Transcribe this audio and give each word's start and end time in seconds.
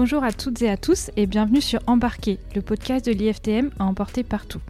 Bonjour 0.00 0.22
à 0.22 0.30
toutes 0.30 0.62
et 0.62 0.70
à 0.70 0.76
tous 0.76 1.10
et 1.16 1.26
bienvenue 1.26 1.60
sur 1.60 1.80
Embarquer, 1.88 2.38
le 2.54 2.62
podcast 2.62 3.04
de 3.04 3.10
l'IFTM 3.10 3.70
à 3.80 3.84
emporter 3.84 4.22
partout. 4.22 4.60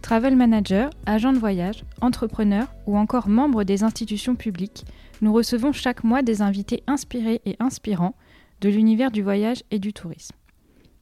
Travel 0.00 0.34
manager, 0.34 0.88
agent 1.04 1.34
de 1.34 1.38
voyage, 1.38 1.84
entrepreneur 2.00 2.66
ou 2.86 2.96
encore 2.96 3.28
membre 3.28 3.64
des 3.64 3.84
institutions 3.84 4.34
publiques, 4.34 4.86
nous 5.20 5.30
recevons 5.30 5.72
chaque 5.72 6.04
mois 6.04 6.22
des 6.22 6.40
invités 6.40 6.82
inspirés 6.86 7.42
et 7.44 7.54
inspirants 7.60 8.14
de 8.62 8.70
l'univers 8.70 9.10
du 9.10 9.20
voyage 9.20 9.62
et 9.70 9.78
du 9.78 9.92
tourisme. 9.92 10.36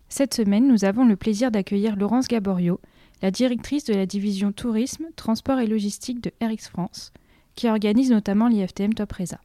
Cette 0.08 0.34
semaine, 0.34 0.66
nous 0.66 0.84
avons 0.84 1.04
le 1.04 1.14
plaisir 1.14 1.52
d'accueillir 1.52 1.94
Laurence 1.94 2.26
Gaborio, 2.26 2.80
la 3.22 3.30
directrice 3.30 3.84
de 3.84 3.94
la 3.94 4.04
division 4.04 4.50
tourisme, 4.50 5.06
transport 5.14 5.60
et 5.60 5.68
logistique 5.68 6.20
de 6.20 6.32
RX 6.44 6.68
France, 6.70 7.12
qui 7.54 7.68
organise 7.68 8.10
notamment 8.10 8.48
l'IFTM 8.48 8.94
Top 8.94 9.12
Reza. 9.12 9.38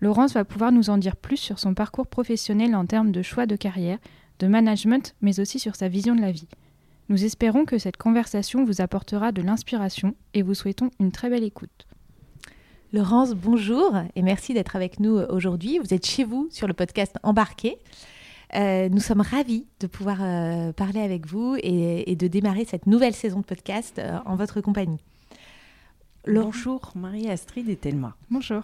Laurence 0.00 0.32
va 0.32 0.44
pouvoir 0.44 0.72
nous 0.72 0.90
en 0.90 0.98
dire 0.98 1.16
plus 1.16 1.36
sur 1.36 1.58
son 1.58 1.74
parcours 1.74 2.06
professionnel 2.06 2.74
en 2.74 2.86
termes 2.86 3.12
de 3.12 3.22
choix 3.22 3.46
de 3.46 3.56
carrière, 3.56 3.98
de 4.38 4.46
management, 4.46 5.14
mais 5.20 5.40
aussi 5.40 5.58
sur 5.58 5.76
sa 5.76 5.88
vision 5.88 6.14
de 6.14 6.20
la 6.20 6.32
vie. 6.32 6.48
Nous 7.10 7.24
espérons 7.24 7.64
que 7.64 7.76
cette 7.76 7.96
conversation 7.96 8.64
vous 8.64 8.80
apportera 8.80 9.32
de 9.32 9.42
l'inspiration 9.42 10.14
et 10.32 10.42
vous 10.42 10.54
souhaitons 10.54 10.90
une 11.00 11.12
très 11.12 11.28
belle 11.28 11.44
écoute. 11.44 11.86
Laurence, 12.92 13.34
bonjour 13.34 13.94
et 14.16 14.22
merci 14.22 14.54
d'être 14.54 14.74
avec 14.74 15.00
nous 15.00 15.16
aujourd'hui. 15.16 15.78
Vous 15.78 15.92
êtes 15.92 16.06
chez 16.06 16.24
vous 16.24 16.48
sur 16.50 16.66
le 16.66 16.72
podcast 16.72 17.16
Embarqué. 17.22 17.78
Euh, 18.56 18.88
nous 18.88 19.00
sommes 19.00 19.20
ravis 19.20 19.66
de 19.78 19.86
pouvoir 19.86 20.18
euh, 20.20 20.72
parler 20.72 21.00
avec 21.00 21.26
vous 21.26 21.56
et, 21.62 22.16
de 22.16 22.26
démarrer 22.26 22.64
cette 22.64 22.86
nouvelle 22.86 23.14
saison 23.14 23.40
de 23.40 23.44
podcast 23.44 23.98
euh, 23.98 24.18
en 24.26 24.34
votre 24.34 24.60
compagnie. 24.60 25.02
Bonjour 26.26 26.92
Marie-Astrid 26.96 27.68
et 27.68 27.76
Thelma. 27.76 28.16
Bonjour. 28.30 28.62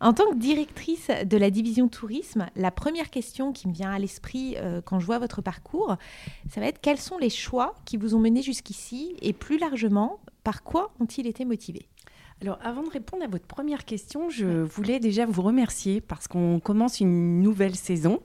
En 0.00 0.12
tant 0.12 0.30
que 0.30 0.36
directrice 0.36 1.10
de 1.24 1.36
la 1.36 1.50
division 1.50 1.88
tourisme, 1.88 2.46
la 2.56 2.70
première 2.70 3.10
question 3.10 3.52
qui 3.52 3.68
me 3.68 3.72
vient 3.72 3.90
à 3.90 3.98
l'esprit 3.98 4.56
quand 4.84 5.00
je 5.00 5.06
vois 5.06 5.18
votre 5.18 5.42
parcours, 5.42 5.96
ça 6.50 6.60
va 6.60 6.66
être 6.66 6.80
quels 6.80 6.98
sont 6.98 7.18
les 7.18 7.30
choix 7.30 7.74
qui 7.84 7.96
vous 7.96 8.14
ont 8.14 8.18
mené 8.18 8.42
jusqu'ici 8.42 9.14
et 9.22 9.32
plus 9.32 9.58
largement, 9.58 10.20
par 10.44 10.62
quoi 10.62 10.92
ont-ils 11.00 11.26
été 11.26 11.44
motivés? 11.44 11.86
Alors, 12.42 12.58
avant 12.64 12.82
de 12.82 12.90
répondre 12.90 13.22
à 13.22 13.28
votre 13.28 13.46
première 13.46 13.84
question, 13.84 14.28
je 14.28 14.64
voulais 14.64 14.98
déjà 14.98 15.26
vous 15.26 15.42
remercier 15.42 16.00
parce 16.00 16.26
qu'on 16.26 16.58
commence 16.58 16.98
une 16.98 17.40
nouvelle 17.40 17.76
saison 17.76 18.18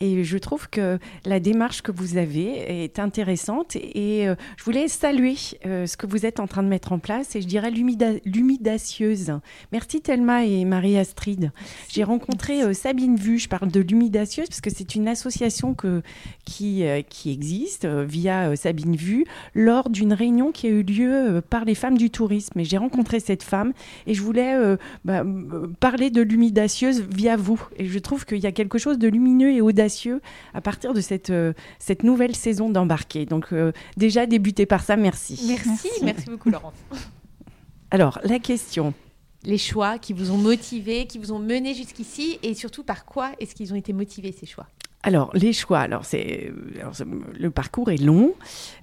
et 0.00 0.24
je 0.24 0.36
trouve 0.36 0.68
que 0.68 0.98
la 1.24 1.38
démarche 1.38 1.80
que 1.80 1.92
vous 1.92 2.16
avez 2.16 2.82
est 2.82 2.98
intéressante 2.98 3.76
et 3.76 4.26
euh, 4.26 4.34
je 4.56 4.64
voulais 4.64 4.88
saluer 4.88 5.36
euh, 5.64 5.86
ce 5.86 5.96
que 5.96 6.08
vous 6.08 6.26
êtes 6.26 6.40
en 6.40 6.48
train 6.48 6.64
de 6.64 6.68
mettre 6.68 6.90
en 6.90 6.98
place 6.98 7.36
et 7.36 7.40
je 7.40 7.46
dirais 7.46 7.70
l'humidacieuse. 7.70 9.38
Merci 9.70 10.00
Thelma 10.00 10.44
et 10.44 10.64
Marie-Astrid. 10.64 11.52
J'ai 11.88 12.02
rencontré 12.02 12.64
euh, 12.64 12.72
Sabine 12.72 13.14
Vu, 13.14 13.38
je 13.38 13.48
parle 13.48 13.70
de 13.70 13.78
l'humidacieuse 13.78 14.48
parce 14.48 14.60
que 14.60 14.70
c'est 14.70 14.96
une 14.96 15.06
association 15.06 15.74
que, 15.74 16.02
qui, 16.44 16.82
qui 17.08 17.30
existe 17.30 17.86
via 17.86 18.56
Sabine 18.56 18.96
Vu 18.96 19.24
lors 19.54 19.88
d'une 19.88 20.14
réunion 20.14 20.50
qui 20.50 20.66
a 20.66 20.70
eu 20.70 20.82
lieu 20.82 21.40
par 21.48 21.64
les 21.64 21.76
femmes 21.76 21.96
du 21.96 22.10
tourisme 22.10 22.58
et 22.58 22.64
j'ai 22.64 22.78
rencontré 22.78 23.20
cette 23.20 23.44
femme 23.44 23.51
et 24.06 24.14
je 24.14 24.22
voulais 24.22 24.54
euh, 24.54 24.76
bah, 25.04 25.24
parler 25.80 26.10
de 26.10 26.22
l'humidacieuse 26.22 27.00
via 27.00 27.36
vous. 27.36 27.62
Et 27.76 27.86
je 27.86 27.98
trouve 27.98 28.24
qu'il 28.24 28.38
y 28.38 28.46
a 28.46 28.52
quelque 28.52 28.78
chose 28.78 28.98
de 28.98 29.08
lumineux 29.08 29.52
et 29.52 29.60
audacieux 29.60 30.20
à 30.54 30.60
partir 30.60 30.94
de 30.94 31.00
cette, 31.00 31.30
euh, 31.30 31.52
cette 31.78 32.02
nouvelle 32.02 32.34
saison 32.34 32.70
d'embarquer. 32.70 33.26
Donc 33.26 33.52
euh, 33.52 33.72
déjà 33.96 34.26
débuter 34.26 34.66
par 34.66 34.82
ça, 34.82 34.96
merci. 34.96 35.40
Merci, 35.46 35.88
merci, 36.02 36.26
beaucoup 36.30 36.50
Laurence. 36.50 36.74
Alors 37.90 38.18
la 38.24 38.38
question 38.38 38.94
les 39.44 39.58
choix 39.58 39.98
qui 39.98 40.12
vous 40.12 40.30
ont 40.30 40.38
motivé, 40.38 41.06
qui 41.06 41.18
vous 41.18 41.32
ont 41.32 41.40
mené 41.40 41.74
jusqu'ici 41.74 42.38
et 42.44 42.54
surtout 42.54 42.84
par 42.84 43.04
quoi 43.04 43.32
est-ce 43.40 43.56
qu'ils 43.56 43.72
ont 43.72 43.76
été 43.76 43.92
motivés 43.92 44.30
ces 44.30 44.46
choix? 44.46 44.68
Alors, 45.04 45.30
les 45.34 45.52
choix. 45.52 45.80
Alors, 45.80 46.04
c'est, 46.04 46.52
le 47.38 47.50
parcours 47.50 47.90
est 47.90 48.00
long. 48.00 48.34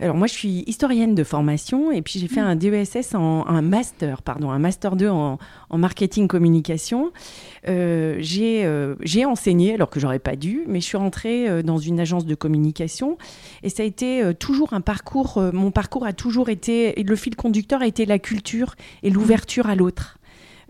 Alors, 0.02 0.18
moi, 0.18 0.28
je 0.28 0.34
suis 0.34 0.64
historienne 0.68 1.16
de 1.16 1.24
formation 1.24 1.92
et 1.92 2.02
puis 2.02 2.20
j'ai 2.20 2.28
fait 2.28 2.42
mm. 2.42 2.46
un 2.46 2.56
DESS 2.58 3.16
en 3.16 3.48
un 3.48 3.62
master, 3.62 4.22
pardon, 4.22 4.52
un 4.52 4.60
master 4.60 4.98
2 4.98 5.08
en, 5.10 5.40
marketing 5.72 6.28
communication. 6.28 7.12
Euh, 7.68 8.18
j'ai, 8.20 8.66
euh, 8.66 8.96
j'ai 9.02 9.24
enseigné 9.24 9.76
alors 9.76 9.90
que 9.90 10.00
j'aurais 10.00 10.20
pas 10.20 10.36
dû, 10.36 10.64
mais 10.68 10.82
je 10.82 10.86
suis 10.86 10.98
rentrée 10.98 11.48
euh, 11.48 11.62
dans 11.62 11.78
une 11.78 12.00
agence 12.02 12.26
de 12.26 12.36
communication 12.36 13.18
et 13.64 13.70
ça 13.70 13.84
a 13.84 13.86
été 13.86 14.34
toujours 14.40 14.74
un 14.74 14.82
parcours. 14.82 15.42
mon 15.54 15.72
parcours 15.72 16.06
a 16.06 16.12
toujours 16.12 16.50
été, 16.50 17.02
le 17.02 17.16
fil 17.16 17.36
conducteur 17.36 17.82
a 17.82 17.88
été 17.88 18.06
la 18.06 18.20
culture 18.20 18.76
et 19.04 19.10
l'ouverture 19.10 19.68
à 19.68 19.76
l'autre. 19.76 20.19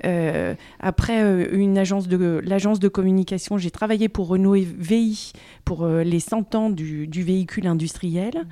Euh, 0.05 0.55
après 0.79 1.23
euh, 1.23 1.47
une 1.51 1.77
agence 1.77 2.07
de 2.07 2.41
l'agence 2.43 2.79
de 2.79 2.87
communication, 2.87 3.57
j'ai 3.57 3.71
travaillé 3.71 4.09
pour 4.09 4.27
Renault 4.27 4.55
et 4.55 4.67
VI 4.77 5.33
pour 5.65 5.83
euh, 5.83 6.03
les 6.03 6.19
100 6.19 6.55
ans 6.55 6.69
du, 6.69 7.07
véhicule 7.23 7.67
industriel. 7.67 8.47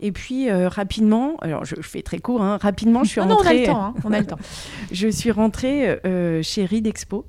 Et 0.00 0.12
puis 0.12 0.50
rapidement, 0.50 1.36
alors 1.40 1.64
je, 1.64 1.76
fais 1.82 2.02
très 2.02 2.18
court, 2.18 2.42
hein, 2.42 2.58
rapidement 2.60 3.04
je 3.04 3.10
suis 3.10 3.20
rentrée. 3.22 3.36
Non, 3.36 3.42
on 3.44 3.46
a 3.46 3.54
le 3.54 3.66
temps. 3.66 3.84
Hein, 3.84 3.94
on 4.04 4.12
a 4.12 4.20
le 4.20 4.26
temps. 4.26 4.38
je 4.92 5.08
suis 5.08 5.30
rentrée 5.30 5.98
chez 6.42 6.64
Ridexpo. 6.64 7.26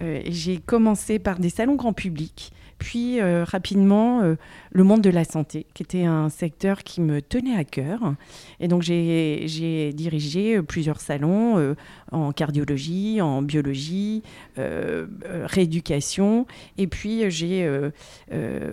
j'ai 0.00 0.58
commencé 0.58 1.18
par 1.18 1.38
des 1.38 1.50
salons 1.50 1.76
grand 1.76 1.92
public 1.92 2.52
puis 2.82 3.20
euh, 3.20 3.44
rapidement 3.44 4.22
euh, 4.22 4.34
le 4.74 4.84
monde 4.84 5.02
de 5.02 5.10
la 5.10 5.24
santé, 5.24 5.66
qui 5.74 5.82
était 5.82 6.04
un 6.04 6.30
secteur 6.30 6.82
qui 6.82 7.00
me 7.00 7.20
tenait 7.20 7.56
à 7.56 7.64
cœur. 7.64 8.14
Et 8.58 8.68
donc 8.68 8.82
j'ai 8.82 9.92
dirigé 9.94 10.56
euh, 10.56 10.62
plusieurs 10.62 11.00
salons 11.00 11.74
en 12.10 12.32
cardiologie, 12.32 13.20
en 13.20 13.42
biologie, 13.42 14.22
rééducation. 14.56 16.46
Et 16.78 16.86
puis 16.86 17.30
j'ai, 17.30 17.68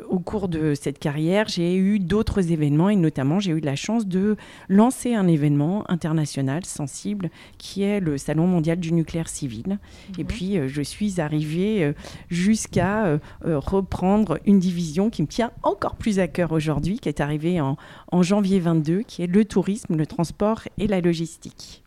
au 0.10 0.20
cours 0.20 0.48
de 0.48 0.74
cette 0.74 1.00
carrière, 1.00 1.48
j'ai 1.48 1.76
eu 1.76 2.00
d'autres 2.00 2.52
événements 2.52 2.90
et 2.90 2.96
notamment 2.96 3.40
j'ai 3.40 3.52
eu 3.52 3.60
la 3.60 3.76
chance 3.76 4.08
de 4.08 4.36
lancer 4.68 5.14
un 5.14 5.28
événement 5.28 5.90
international 5.90 6.66
sensible 6.66 7.30
qui 7.58 7.84
est 7.84 8.00
le 8.00 8.18
Salon 8.18 8.48
mondial 8.48 8.80
du 8.80 8.94
nucléaire 8.94 9.30
civil. 9.30 9.80
Et 10.18 10.24
mhm. 10.24 10.28
puis 10.28 10.58
je 10.68 10.81
suis 10.81 11.20
arrivée 11.20 11.94
jusqu'à 12.30 13.20
reprendre 13.44 14.40
une 14.46 14.60
division 14.60 15.10
qui 15.10 15.22
me 15.22 15.28
tient 15.28 15.52
encore 15.64 15.89
plus 15.96 16.20
à 16.20 16.28
cœur 16.28 16.52
aujourd'hui, 16.52 17.00
qui 17.00 17.10
est 17.10 17.22
arrivée 17.22 17.62
en, 17.62 17.78
en 18.12 18.24
janvier 18.24 18.60
22, 18.60 19.02
qui 19.02 19.24
est 19.24 19.28
le 19.28 19.46
tourisme, 19.46 19.96
le 19.96 20.06
transport 20.06 20.62
et 20.78 20.88
la 20.88 21.02
logistique. 21.02 21.84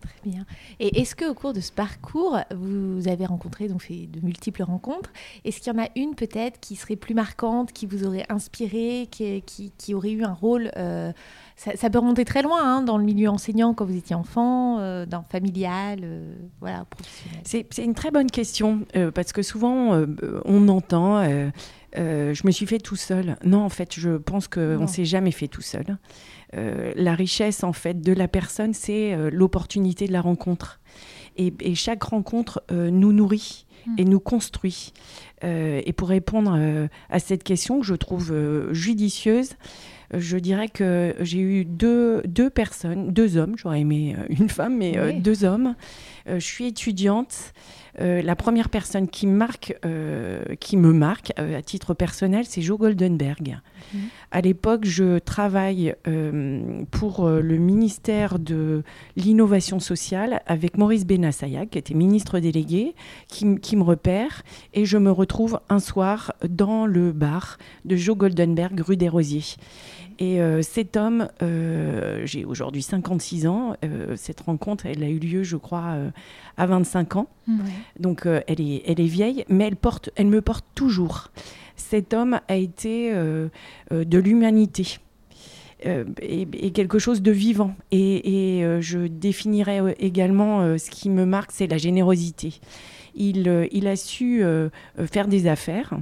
Très 0.00 0.30
bien. 0.30 0.46
Et 0.78 1.00
est-ce 1.00 1.16
qu'au 1.16 1.34
cours 1.34 1.52
de 1.52 1.60
ce 1.60 1.72
parcours, 1.72 2.38
vous 2.54 3.08
avez 3.08 3.26
rencontré 3.26 3.66
donc 3.66 3.82
fait 3.82 4.06
de 4.06 4.24
multiples 4.24 4.62
rencontres 4.62 5.10
Est-ce 5.44 5.60
qu'il 5.60 5.72
y 5.72 5.76
en 5.76 5.82
a 5.82 5.88
une 5.96 6.14
peut-être 6.14 6.60
qui 6.60 6.76
serait 6.76 6.96
plus 6.96 7.14
marquante, 7.14 7.72
qui 7.72 7.86
vous 7.86 8.06
aurait 8.06 8.26
inspiré, 8.28 9.08
qui, 9.10 9.42
qui, 9.42 9.94
aurait 9.94 10.12
eu 10.12 10.22
un 10.22 10.32
rôle 10.32 10.70
euh, 10.76 11.12
ça, 11.56 11.90
peut 11.90 11.98
remonter 11.98 12.24
très 12.24 12.42
loin 12.42 12.60
hein, 12.62 12.82
dans 12.82 12.98
le 12.98 13.04
milieu 13.04 13.30
enseignant 13.30 13.72
quand 13.72 13.86
vous 13.86 13.96
étiez 13.96 14.14
enfant, 14.14 14.78
euh, 14.78 15.06
dans 15.06 15.22
familial, 15.22 16.00
euh, 16.02 16.34
voilà, 16.60 16.84
professionnel? 16.84 17.40
C'est 17.44 17.84
une 17.84 17.94
très 17.94 18.10
bonne 18.10 18.30
question 18.30 18.86
parce 19.14 19.32
que 19.32 19.42
souvent 19.42 20.04
on 20.44 20.68
entend. 20.68 21.50
Je 21.94 22.46
me 22.46 22.50
suis 22.50 22.66
fait 22.66 22.78
tout 22.78 22.96
seul. 22.96 23.36
Non, 23.44 23.62
en 23.62 23.68
fait, 23.68 23.94
je 23.94 24.16
pense 24.16 24.48
qu'on 24.48 24.80
ne 24.80 24.86
s'est 24.86 25.04
jamais 25.04 25.30
fait 25.30 25.48
tout 25.48 25.62
seul. 25.62 25.98
Euh, 26.54 26.92
la 26.94 27.14
richesse 27.14 27.64
en 27.64 27.72
fait 27.72 28.00
de 28.00 28.12
la 28.12 28.28
personne, 28.28 28.72
c'est 28.72 29.12
euh, 29.12 29.30
l'opportunité 29.32 30.06
de 30.06 30.12
la 30.12 30.20
rencontre. 30.20 30.80
Et, 31.36 31.74
chaque 31.74 32.02
rencontre 32.02 32.62
euh, 32.70 32.90
nous 32.90 33.12
nourrit 33.12 33.66
et 33.98 34.04
nous 34.04 34.20
construit. 34.20 34.92
et 35.42 35.92
pour 35.92 36.08
répondre 36.08 36.58
à 37.08 37.18
cette 37.20 37.44
question 37.44 37.78
que 37.78 37.86
je 37.86 37.94
trouve 37.94 38.34
judicieuse, 38.72 39.50
je 40.12 40.38
dirais 40.38 40.68
que 40.68 41.14
j'ai 41.20 41.38
eu 41.38 41.64
deux, 41.64 42.20
deux 42.24 42.50
personnes, 42.50 43.12
deux 43.12 43.36
hommes, 43.36 43.54
j'aurais 43.56 43.82
aimé 43.82 44.16
une 44.28 44.48
femme, 44.48 44.76
mais 44.78 45.12
deux 45.20 45.44
hommes. 45.44 45.76
Je 46.26 46.38
suis 46.38 46.66
étudiante. 46.66 47.52
la 47.98 48.36
première 48.36 48.68
personne 48.68 49.08
qui, 49.08 49.26
marque, 49.26 49.74
qui 50.60 50.76
me 50.76 50.92
marque 50.92 51.32
à 51.36 51.62
titre 51.62 51.94
personnel, 51.94 52.44
c'est 52.46 52.62
Joe 52.62 52.78
Goldenberg. 52.78 53.58
À 54.32 54.40
l'époque, 54.40 54.84
je 54.84 55.18
travaille 55.18 55.94
euh, 56.06 56.84
pour 56.90 57.24
euh, 57.26 57.40
le 57.40 57.56
ministère 57.56 58.38
de 58.38 58.82
l'innovation 59.16 59.78
sociale 59.80 60.42
avec 60.46 60.76
Maurice 60.76 61.06
Benassaya, 61.06 61.66
qui 61.66 61.78
était 61.78 61.94
ministre 61.94 62.40
délégué, 62.40 62.94
qui, 63.28 63.46
me 63.46 63.82
repère. 63.82 64.42
Et 64.74 64.84
je 64.84 64.98
me 64.98 65.10
retrouve 65.10 65.60
un 65.68 65.78
soir 65.78 66.32
dans 66.48 66.86
le 66.86 67.12
bar 67.12 67.58
de 67.84 67.96
Joe 67.96 68.16
Goldenberg, 68.16 68.80
rue 68.80 68.96
des 68.96 69.08
Rosiers. 69.08 69.56
Et 70.18 70.40
euh, 70.40 70.62
cet 70.62 70.96
homme, 70.96 71.28
j'ai 72.24 72.44
aujourd'hui 72.44 72.82
56 72.82 73.46
ans, 73.46 73.76
cette 74.16 74.40
rencontre, 74.40 74.86
elle 74.86 75.02
a 75.02 75.08
eu 75.08 75.18
lieu, 75.18 75.42
je 75.42 75.56
crois, 75.56 75.96
à 76.56 76.66
25 76.66 77.16
ans. 77.16 77.28
Donc 78.00 78.26
elle, 78.26 78.60
est, 78.60 78.82
elle 78.86 79.00
est 79.00 79.06
vieille, 79.06 79.44
mais 79.48 79.66
elle, 79.66 79.76
porte, 79.76 80.10
elle 80.16 80.26
me 80.26 80.40
porte 80.42 80.64
toujours 80.74 81.30
cet 81.76 82.14
homme 82.14 82.40
a 82.48 82.56
été 82.56 83.12
euh, 83.12 83.48
euh, 83.92 84.04
de 84.04 84.18
l'humanité. 84.18 84.98
Euh, 85.84 86.04
et, 86.22 86.70
quelque 86.72 86.98
chose 86.98 87.22
de 87.22 87.30
vivant. 87.30 87.76
Et, 87.92 88.64
je 88.80 89.06
définirais 89.06 89.94
également 90.00 90.78
ce 90.78 90.90
qui 90.90 91.10
me 91.10 91.26
marque, 91.26 91.52
c'est 91.52 91.66
la 91.66 91.78
générosité. 91.78 92.54
Il, 93.14 93.68
il 93.70 93.86
a 93.86 93.96
su 93.96 94.42
faire 95.10 95.28
des 95.28 95.46
affaires 95.46 95.98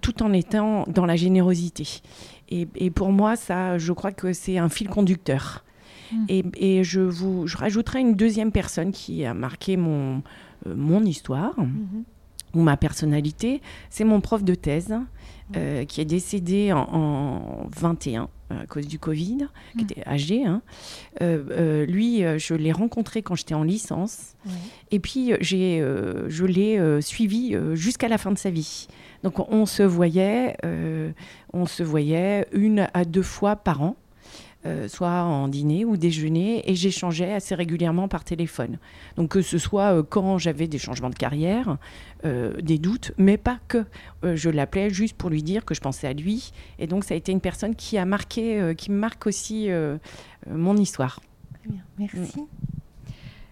tout 0.00 0.22
en 0.22 0.32
étant 0.32 0.84
dans 0.86 1.06
la 1.06 1.16
générosité. 1.16 2.02
Et, 2.50 2.90
pour 2.90 3.12
moi, 3.12 3.36
ça, 3.36 3.78
je 3.78 3.92
crois 3.92 4.12
que 4.12 4.32
c'est 4.32 4.58
un 4.58 4.68
fil 4.68 4.88
conducteur. 4.88 5.64
Mm. 6.12 6.26
Et, 6.54 6.84
je 6.84 7.00
vous 7.00 7.46
je 7.46 7.56
rajouterai 7.56 8.00
une 8.00 8.14
deuxième 8.14 8.52
personne 8.52 8.90
qui 8.92 9.24
a 9.24 9.34
marqué 9.34 9.76
mon, 9.76 10.22
mon 10.66 11.04
histoire. 11.04 11.58
Mm-hmm 11.58 12.04
ou 12.54 12.62
ma 12.62 12.76
personnalité, 12.76 13.60
c'est 13.90 14.04
mon 14.04 14.20
prof 14.20 14.42
de 14.42 14.54
thèse 14.54 14.94
euh, 15.56 15.84
qui 15.84 16.00
est 16.00 16.04
décédé 16.04 16.72
en, 16.72 17.68
21 17.76 18.28
euh, 18.52 18.62
à 18.62 18.66
cause 18.66 18.86
du 18.86 18.98
Covid, 18.98 19.48
qui 19.72 19.84
mm. 19.84 19.88
était 19.88 20.08
âgé. 20.08 20.44
Hein. 20.44 20.62
Euh, 21.22 21.86
lui, 21.86 22.22
je 22.38 22.54
l'ai 22.54 22.72
rencontré 22.72 23.22
quand 23.22 23.34
j'étais 23.34 23.54
en 23.54 23.62
licence. 23.62 24.34
Et 24.90 25.00
puis, 25.00 25.32
j'ai, 25.40 25.80
je 26.28 26.44
l'ai 26.44 27.00
suivi 27.02 27.56
jusqu'à 27.74 28.08
la 28.08 28.18
fin 28.18 28.32
de 28.32 28.38
sa 28.38 28.50
vie. 28.50 28.88
Donc, 29.22 29.38
on 29.50 29.66
se 29.66 29.82
voyait, 29.82 30.56
on 31.52 31.66
se 31.66 31.82
voyait 31.82 32.46
une 32.52 32.88
à 32.94 33.04
deux 33.04 33.22
fois 33.22 33.56
par 33.56 33.82
an. 33.82 33.96
Euh, 34.66 34.88
soit 34.88 35.22
en 35.22 35.48
dîner 35.48 35.86
ou 35.86 35.96
déjeuner, 35.96 36.70
et 36.70 36.74
j'échangeais 36.74 37.32
assez 37.32 37.54
régulièrement 37.54 38.08
par 38.08 38.24
téléphone. 38.24 38.76
Donc 39.16 39.30
que 39.30 39.40
ce 39.40 39.56
soit 39.56 39.94
euh, 39.96 40.02
quand 40.02 40.36
j'avais 40.36 40.68
des 40.68 40.76
changements 40.76 41.08
de 41.08 41.14
carrière, 41.14 41.78
euh, 42.26 42.60
des 42.60 42.76
doutes, 42.76 43.12
mais 43.16 43.38
pas 43.38 43.58
que. 43.68 43.86
je 44.22 44.50
l'appelais 44.50 44.90
juste 44.90 45.16
pour 45.16 45.30
lui 45.30 45.42
dire 45.42 45.64
que 45.64 45.74
je 45.74 45.80
pensais 45.80 46.08
à 46.08 46.12
lui, 46.12 46.52
et 46.78 46.86
donc 46.86 47.04
ça 47.04 47.14
a 47.14 47.16
été 47.16 47.32
une 47.32 47.40
personne 47.40 47.74
qui 47.74 47.96
a 47.96 48.04
marqué, 48.04 48.74
qui 48.76 48.90
marque 48.90 49.26
aussi 49.26 49.70
mon 50.46 50.76
histoire. 50.76 51.20
Très 51.62 51.70
bien, 51.70 51.82
merci. 51.98 52.40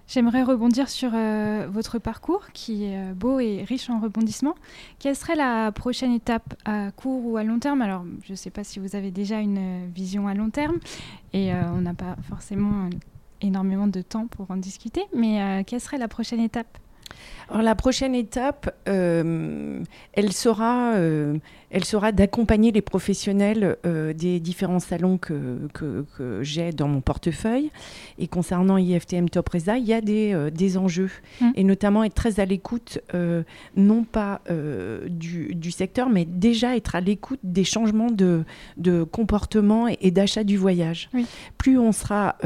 J'aimerais 0.09 0.43
rebondir 0.43 0.89
sur 0.89 1.11
euh, 1.13 1.67
votre 1.71 1.99
parcours 1.99 2.47
qui 2.55 2.85
est 2.85 2.97
euh, 2.97 3.13
beau 3.13 3.41
et 3.41 3.63
riche 3.63 3.91
en 3.91 4.01
rebondissements. 4.01 4.55
Quelle 4.99 5.15
serait 5.15 5.37
la 5.37 5.71
prochaine 5.71 6.15
étape 6.15 6.55
à 6.65 6.91
court 6.93 7.27
ou 7.27 7.37
à 7.37 7.45
long 7.45 7.59
terme? 7.59 7.83
Alors, 7.83 8.07
je 8.25 8.33
ne 8.33 8.37
sais 8.37 8.49
pas 8.49 8.65
si 8.65 8.79
vous 8.79 8.97
avez 8.97 9.11
déjà 9.11 9.41
une 9.41 9.59
euh, 9.59 9.87
vision 9.95 10.27
à 10.27 10.33
long 10.33 10.49
terme 10.49 10.79
et 11.35 11.53
on 11.53 11.83
n'a 11.83 11.93
pas 11.93 12.17
forcément 12.27 12.89
énormément 13.43 13.87
de 13.87 14.01
temps 14.01 14.27
pour 14.29 14.51
en 14.51 14.57
discuter, 14.57 15.05
mais 15.15 15.63
quelle 15.67 15.81
serait 15.81 15.99
la 15.99 16.09
prochaine 16.09 16.41
étape? 16.41 16.79
Alors 17.51 17.63
la 17.63 17.75
prochaine 17.75 18.15
étape, 18.15 18.75
euh, 18.89 19.81
elle 20.13 20.33
sera, 20.33 20.93
euh, 20.97 21.39
elle 21.71 21.85
sera 21.85 22.13
d'accompagner 22.13 22.73
les 22.73 22.83
professionnels 22.83 23.79
euh, 23.87 24.13
des 24.13 24.39
différents 24.39 24.81
salons 24.81 25.17
que, 25.17 25.67
que, 25.73 26.43
j'ai 26.43 26.73
dans 26.73 26.89
mon 26.89 27.01
portefeuille. 27.01 27.71
Et 28.19 28.27
concernant 28.27 28.77
IFTM 28.77 29.31
Top 29.31 29.49
Reza, 29.49 29.79
il 29.79 29.87
y 29.87 29.95
a 29.95 30.03
des, 30.03 30.51
des 30.53 30.77
enjeux, 30.77 31.11
mmh. 31.41 31.51
et 31.55 31.65
notamment 31.65 32.05
être 32.05 32.15
très 32.15 32.39
à 32.39 32.45
l'écoute, 32.45 32.99
non 33.77 34.05
pas 34.05 34.43
du, 35.09 35.55
du, 35.55 35.71
secteur, 35.71 36.11
mais 36.11 36.25
déjà 36.27 36.77
être 36.77 36.97
à 36.97 37.01
l'écoute 37.01 37.41
des 37.43 37.65
changements 37.65 38.11
de, 38.11 38.45
de 38.77 39.05
comportement 39.05 39.89
et, 39.89 40.11
d'achat 40.11 40.45
du 40.45 40.57
voyage. 40.57 41.09
Plus 41.57 41.79
on 41.79 41.93
sera 41.93 42.37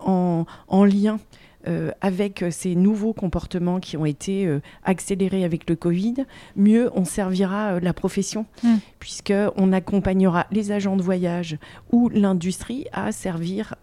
en, 0.00 0.44
en 0.68 0.84
lien 0.84 1.18
euh, 1.68 1.90
avec 2.00 2.42
ces 2.50 2.74
nouveaux 2.74 3.12
comportements 3.12 3.80
qui 3.80 3.98
ont 3.98 4.06
été 4.06 4.46
euh, 4.46 4.62
accélérés 4.82 5.44
avec 5.44 5.68
le 5.68 5.76
Covid, 5.76 6.14
mieux 6.56 6.90
on 6.94 7.04
servira 7.04 7.74
euh, 7.74 7.80
la 7.80 7.92
profession, 7.92 8.46
mm. 8.62 8.76
Puisqu'on 9.00 9.72
accompagnera 9.72 10.46
les 10.52 10.72
agents 10.72 10.96
de 10.96 11.02
voyage 11.02 11.58
ou 11.90 12.08
l'industrie 12.10 12.86
à 12.92 13.12
servir 13.12 13.74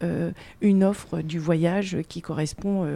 une 0.61 0.83
offre 0.83 1.21
du 1.21 1.39
voyage 1.39 1.97
qui 2.07 2.21
correspond 2.21 2.87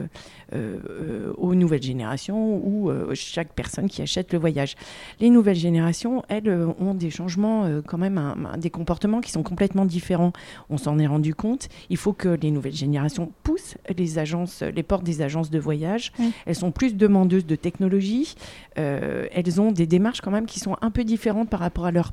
aux 0.51 1.55
nouvelles 1.55 1.81
générations 1.81 2.55
ou 2.65 2.91
chaque 3.13 3.53
personne 3.53 3.89
qui 3.89 4.01
achète 4.01 4.31
le 4.33 4.39
voyage. 4.39 4.75
Les 5.19 5.29
nouvelles 5.29 5.55
générations, 5.55 6.23
elles, 6.29 6.49
ont 6.79 6.93
des 6.93 7.09
changements, 7.09 7.67
quand 7.87 7.97
même, 7.97 8.47
des 8.57 8.69
comportements 8.69 9.21
qui 9.21 9.31
sont 9.31 9.43
complètement 9.43 9.85
différents. 9.85 10.33
On 10.69 10.77
s'en 10.77 10.99
est 10.99 11.07
rendu 11.07 11.35
compte. 11.35 11.67
Il 11.89 11.97
faut 11.97 12.13
que 12.13 12.29
les 12.29 12.51
nouvelles 12.51 12.75
générations 12.75 13.31
poussent 13.43 13.77
les 13.97 14.19
agences 14.19 14.61
les 14.61 14.83
portes 14.83 15.03
des 15.03 15.21
agences 15.21 15.49
de 15.49 15.59
voyage. 15.59 16.11
Elles 16.45 16.55
sont 16.55 16.71
plus 16.71 16.95
demandeuses 16.95 17.45
de 17.45 17.55
technologie. 17.55 18.35
Euh, 18.77 19.27
elles 19.31 19.61
ont 19.61 19.71
des 19.71 19.87
démarches 19.87 20.21
quand 20.21 20.31
même 20.31 20.45
qui 20.45 20.59
sont 20.59 20.77
un 20.81 20.91
peu 20.91 21.03
différentes 21.03 21.49
par 21.49 21.59
rapport 21.59 21.85
à 21.85 21.91
leur 21.91 22.10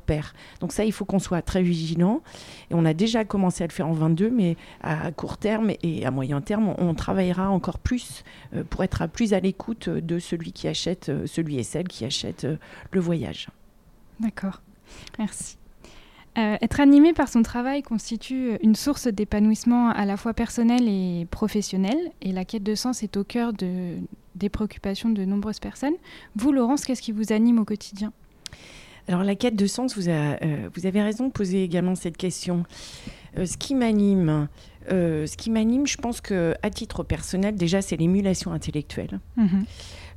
Donc 0.59 0.71
ça, 0.71 0.85
il 0.85 0.91
faut 0.91 1.05
qu'on 1.05 1.19
soit 1.19 1.41
très 1.41 1.61
vigilant. 1.61 2.21
Et 2.69 2.75
on 2.75 2.85
a 2.85 2.93
déjà 2.93 3.25
commencé 3.25 3.63
à 3.63 3.67
le 3.67 3.71
faire 3.71 3.87
en 3.87 3.93
22, 3.93 4.29
mais 4.29 4.57
à 4.81 5.11
court 5.11 5.37
terme 5.37 5.71
et 5.83 6.05
à 6.05 6.11
moyen 6.11 6.41
terme, 6.41 6.73
on, 6.77 6.93
travaillera 6.93 7.49
encore 7.49 7.79
plus 7.79 8.23
euh, 8.53 8.63
pour 8.69 8.83
être 8.83 9.07
plus 9.07 9.33
à 9.33 9.39
l'écoute 9.39 9.87
de 9.87 10.19
celui 10.19 10.51
qui 10.51 10.67
achète, 10.67 11.09
euh, 11.09 11.25
celui 11.27 11.57
et 11.57 11.63
celle 11.63 11.87
qui 11.87 12.03
achète 12.03 12.45
le 12.91 12.99
voyage. 12.99 13.47
D'accord. 14.19 14.61
Merci. 15.17 15.59
Euh, 16.37 16.57
être 16.61 16.79
animé 16.79 17.13
par 17.13 17.27
son 17.27 17.41
travail 17.41 17.81
constitue 17.81 18.57
une 18.61 18.75
source 18.75 19.07
d'épanouissement 19.07 19.89
à 19.89 20.05
la 20.05 20.15
fois 20.15 20.33
personnel 20.33 20.87
et 20.87 21.27
professionnel, 21.31 21.97
et 22.21 22.31
la 22.31 22.45
quête 22.45 22.63
de 22.63 22.75
sens 22.75 23.03
est 23.03 23.17
au 23.17 23.23
cœur 23.23 23.51
de, 23.51 23.95
des 24.35 24.49
préoccupations 24.49 25.09
de 25.09 25.25
nombreuses 25.25 25.59
personnes. 25.59 25.95
Vous, 26.35 26.51
Laurence, 26.51 26.85
qu'est-ce 26.85 27.01
qui 27.01 27.11
vous 27.11 27.33
anime 27.33 27.59
au 27.59 27.65
quotidien? 27.65 28.13
Alors 29.09 29.23
la 29.23 29.35
quête 29.35 29.57
de 29.57 29.67
sens, 29.67 29.97
vous, 29.97 30.07
euh, 30.07 30.37
vous, 30.73 30.85
avez 30.85 31.01
raison 31.01 31.27
de 31.27 31.31
poser 31.31 31.63
également 31.63 31.95
cette 31.95 32.15
question. 32.15 32.63
Euh, 33.37 33.45
ce 33.45 33.57
qui 33.57 33.75
m'anime, 33.75 34.47
ce 34.89 35.35
qui 35.35 35.49
m'anime, 35.51 35.85
je 35.85 35.97
pense 35.97 36.21
que 36.21 36.55
à 36.63 36.69
titre 36.69 37.03
personnel, 37.03 37.55
déjà, 37.55 37.81
c'est 37.81 37.97
l'émulation 37.97 38.53
intellectuelle. 38.53 39.19
Mhm 39.35 39.65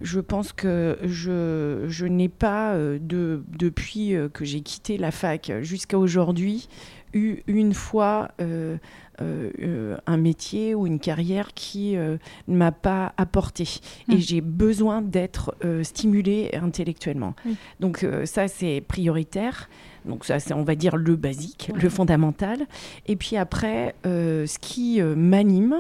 je 0.03 0.21
pense 0.21 0.53
que 0.53 0.99
je, 1.03 1.85
je 1.89 2.07
n'ai 2.07 2.29
pas, 2.29 2.75
euh, 2.75 2.99
de, 3.01 3.45
depuis 3.57 4.15
euh, 4.15 4.29
que 4.29 4.45
j'ai 4.45 4.61
quitté 4.61 4.99
la 4.99 5.11
fac 5.11 5.53
jusqu'à 5.63 5.99
aujourd'hui, 5.99 6.69
eu 7.15 7.39
une 7.47 7.75
fois 7.75 8.31
euh, 8.41 8.77
un 9.19 10.17
métier 10.17 10.75
ou 10.75 10.87
une 10.87 10.99
carrière 10.99 11.55
qui 11.55 11.95
ne 11.95 12.19
m'a 12.49 12.73
pas 12.73 13.13
apporté. 13.17 13.69
Et 14.09 14.15
hmm. 14.15 14.19
j'ai 14.19 14.41
besoin 14.41 15.03
d'être 15.03 15.55
stimulée 15.83 16.51
intellectuellement. 16.61 17.35
Donc 17.81 18.07
ça, 18.25 18.49
c'est 18.49 18.83
prioritaire. 18.87 19.69
Donc 20.05 20.25
ça, 20.25 20.41
c'est, 20.41 20.55
on 20.55 20.65
va 20.65 20.75
dire, 20.75 20.97
le 20.97 21.17
basique, 21.17 21.71
le 21.75 21.89
fondamental. 21.89 22.67
Et 23.07 23.17
puis 23.17 23.37
après, 23.37 23.95
ce 24.05 24.59
qui 24.59 25.01
m'anime, 25.01 25.77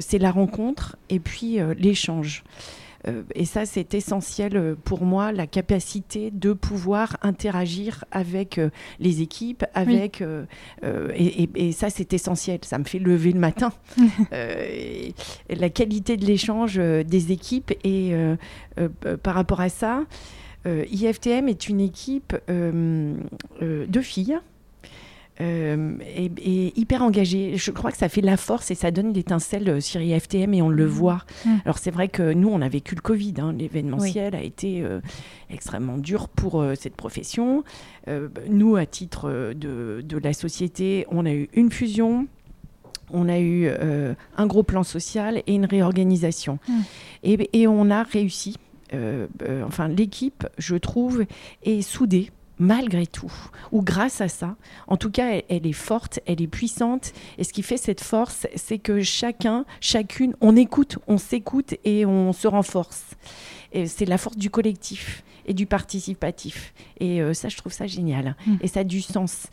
c'est 0.00 0.18
la 0.18 0.30
rencontre 0.30 0.96
et 1.08 1.18
puis 1.18 1.58
l'échange. 1.78 2.44
Euh, 3.08 3.22
et 3.34 3.44
ça, 3.44 3.66
c'est 3.66 3.94
essentiel 3.94 4.56
euh, 4.56 4.74
pour 4.84 5.04
moi, 5.04 5.32
la 5.32 5.46
capacité 5.46 6.30
de 6.30 6.52
pouvoir 6.52 7.16
interagir 7.22 8.04
avec 8.10 8.58
euh, 8.58 8.70
les 9.00 9.22
équipes, 9.22 9.64
avec 9.74 10.22
et, 10.82 11.72
ça, 11.72 11.90
c'est 11.90 12.12
essentiel. 12.12 12.60
Ça 12.62 12.78
me 12.78 12.84
fait 12.84 12.98
lever 12.98 13.32
le 13.32 13.40
matin. 13.40 13.72
la 15.50 15.70
qualité 15.70 16.16
de 16.16 16.24
l'échange 16.24 16.76
des 16.76 17.32
équipes 17.32 17.72
et 17.84 18.14
par 19.22 19.34
rapport 19.34 19.60
à 19.60 19.68
ça. 19.68 20.04
IFTM 20.66 21.48
est 21.48 21.68
une 21.68 21.80
équipe 21.80 22.36
de 22.48 24.00
filles 24.00 24.38
euh, 25.40 25.96
et, 26.14 26.78
hyper 26.78 27.02
engagé. 27.02 27.56
Je 27.56 27.70
crois 27.70 27.90
que 27.90 27.96
ça 27.96 28.08
fait 28.08 28.20
la 28.20 28.36
force 28.36 28.70
et 28.70 28.74
ça 28.74 28.90
donne 28.90 29.12
l'étincelle 29.12 29.68
euh, 29.68 29.80
sur 29.80 30.00
IFTM 30.00 30.52
et 30.54 30.62
on 30.62 30.68
le 30.68 30.84
mmh. 30.84 30.88
voit. 30.88 31.24
Mmh. 31.44 31.50
Alors 31.64 31.78
c'est 31.78 31.90
vrai 31.90 32.08
que 32.08 32.32
nous, 32.34 32.48
on 32.48 32.60
a 32.60 32.68
vécu 32.68 32.94
le 32.94 33.00
Covid. 33.00 33.34
Hein. 33.38 33.54
L'événementiel 33.58 34.34
a 34.34 34.42
été 34.42 34.82
euh, 34.82 35.00
extrêmement 35.50 35.96
dur 35.96 36.28
pour 36.28 36.64
cette 36.78 36.96
profession. 36.96 37.64
nous, 38.48 38.76
à 38.76 38.86
titre 38.86 39.52
de, 39.54 40.02
de, 40.04 40.18
la 40.18 40.32
société, 40.32 41.06
on 41.10 41.26
a 41.26 41.32
eu 41.32 41.48
une 41.54 41.70
fusion. 41.70 42.26
On 43.10 43.28
a 43.28 43.38
eu 43.38 43.68
un 44.36 44.46
gros 44.46 44.62
plan 44.62 44.82
social 44.82 45.42
et 45.46 45.54
une 45.54 45.66
réorganisation. 45.66 46.58
Mmh. 46.68 46.72
Et, 47.24 47.60
et, 47.60 47.66
on 47.66 47.90
a 47.90 48.02
réussi. 48.02 48.56
enfin, 49.66 49.88
l'équipe, 49.88 50.46
je 50.58 50.76
trouve, 50.76 51.24
est 51.62 51.82
soudée 51.82 52.30
malgré 52.62 53.06
tout, 53.06 53.32
ou 53.72 53.82
grâce 53.82 54.20
à 54.20 54.28
ça. 54.28 54.56
En 54.86 54.96
tout 54.96 55.10
cas, 55.10 55.40
elle, 55.48 55.66
est 55.66 55.72
forte, 55.72 56.20
elle 56.26 56.40
est 56.40 56.46
puissante. 56.46 57.12
Et 57.36 57.44
ce 57.44 57.52
qui 57.52 57.62
fait 57.62 57.76
cette 57.76 58.00
force, 58.00 58.46
c'est 58.54 58.78
que 58.78 59.02
chacun, 59.02 59.64
chacune, 59.80 60.34
on 60.40 60.56
écoute, 60.56 60.98
on 61.08 61.18
s'écoute 61.18 61.74
et 61.84 62.06
on 62.06 62.32
se 62.32 62.46
renforce. 62.46 63.02
C'est 63.86 64.04
la 64.06 64.18
force 64.18 64.36
du 64.36 64.50
collectif 64.50 65.24
et 65.46 65.54
du 65.54 65.66
participatif. 65.66 66.74
Et 67.00 67.20
euh, 67.20 67.34
ça, 67.34 67.48
je 67.48 67.56
trouve 67.56 67.72
ça 67.72 67.86
génial. 67.86 68.36
Mm. 68.46 68.56
Et 68.60 68.68
ça 68.68 68.80
a 68.80 68.84
du 68.84 69.00
sens. 69.00 69.46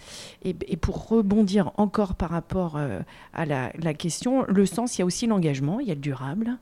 Et, 0.43 0.53
pour 0.53 1.07
rebondir 1.07 1.71
encore 1.77 2.15
par 2.15 2.29
rapport 2.29 2.77
euh, 2.77 2.99
à 3.33 3.45
la, 3.45 3.93
question, 3.93 4.43
le 4.47 4.65
sens, 4.65 4.97
il 4.97 5.01
y 5.01 5.03
a 5.03 5.05
aussi 5.05 5.27
l'engagement, 5.27 5.79
il 5.79 5.87
y 5.87 5.91
a 5.91 5.95
le 5.95 5.99
durable. 6.01 6.57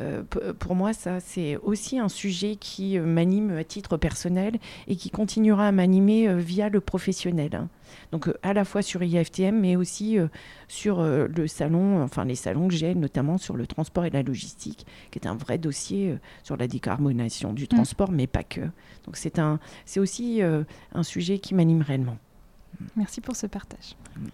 Euh, 0.00 0.22
pour 0.58 0.74
moi, 0.74 0.92
ça, 0.92 1.20
c'est 1.20 1.56
aussi 1.56 1.98
un 1.98 2.08
sujet 2.08 2.56
qui 2.56 2.98
m'anime 2.98 3.56
à 3.56 3.64
titre 3.64 3.96
personnel 3.96 4.58
et 4.88 4.96
qui 4.96 5.10
continuera 5.10 5.68
à 5.68 5.72
m'animer 5.72 6.34
via 6.34 6.68
le 6.68 6.80
professionnel. 6.80 7.66
Donc 8.12 8.30
à 8.42 8.52
la 8.52 8.64
fois 8.64 8.82
sur 8.82 9.02
IFTM, 9.02 9.58
mais 9.58 9.76
aussi 9.76 10.18
sur 10.68 11.02
le 11.02 11.46
salon, 11.46 12.02
enfin 12.02 12.24
les 12.24 12.34
salons 12.34 12.68
que 12.68 12.74
j'ai, 12.74 12.94
notamment 12.94 13.38
sur 13.38 13.56
le 13.56 13.66
transport 13.66 14.04
et 14.04 14.10
la 14.10 14.22
logistique, 14.22 14.86
qui 15.10 15.18
est 15.18 15.26
un 15.26 15.36
vrai 15.36 15.58
dossier 15.58 16.16
sur 16.42 16.56
la 16.56 16.68
décarbonation 16.68 17.52
du 17.52 17.64
mm. 17.64 17.68
transport, 17.68 18.10
mais 18.10 18.26
pas 18.26 18.44
que. 18.44 18.62
Donc 19.04 19.16
c'est 19.16 19.38
un, 19.38 19.58
c'est 19.84 20.00
aussi 20.00 20.40
un 20.42 21.02
sujet 21.02 21.38
qui 21.38 21.54
m'anime 21.54 21.82
réellement. 21.82 22.18
Merci 22.96 23.20
pour 23.20 23.36
ce 23.36 23.46
partage. 23.46 23.96
Mm. 24.16 24.26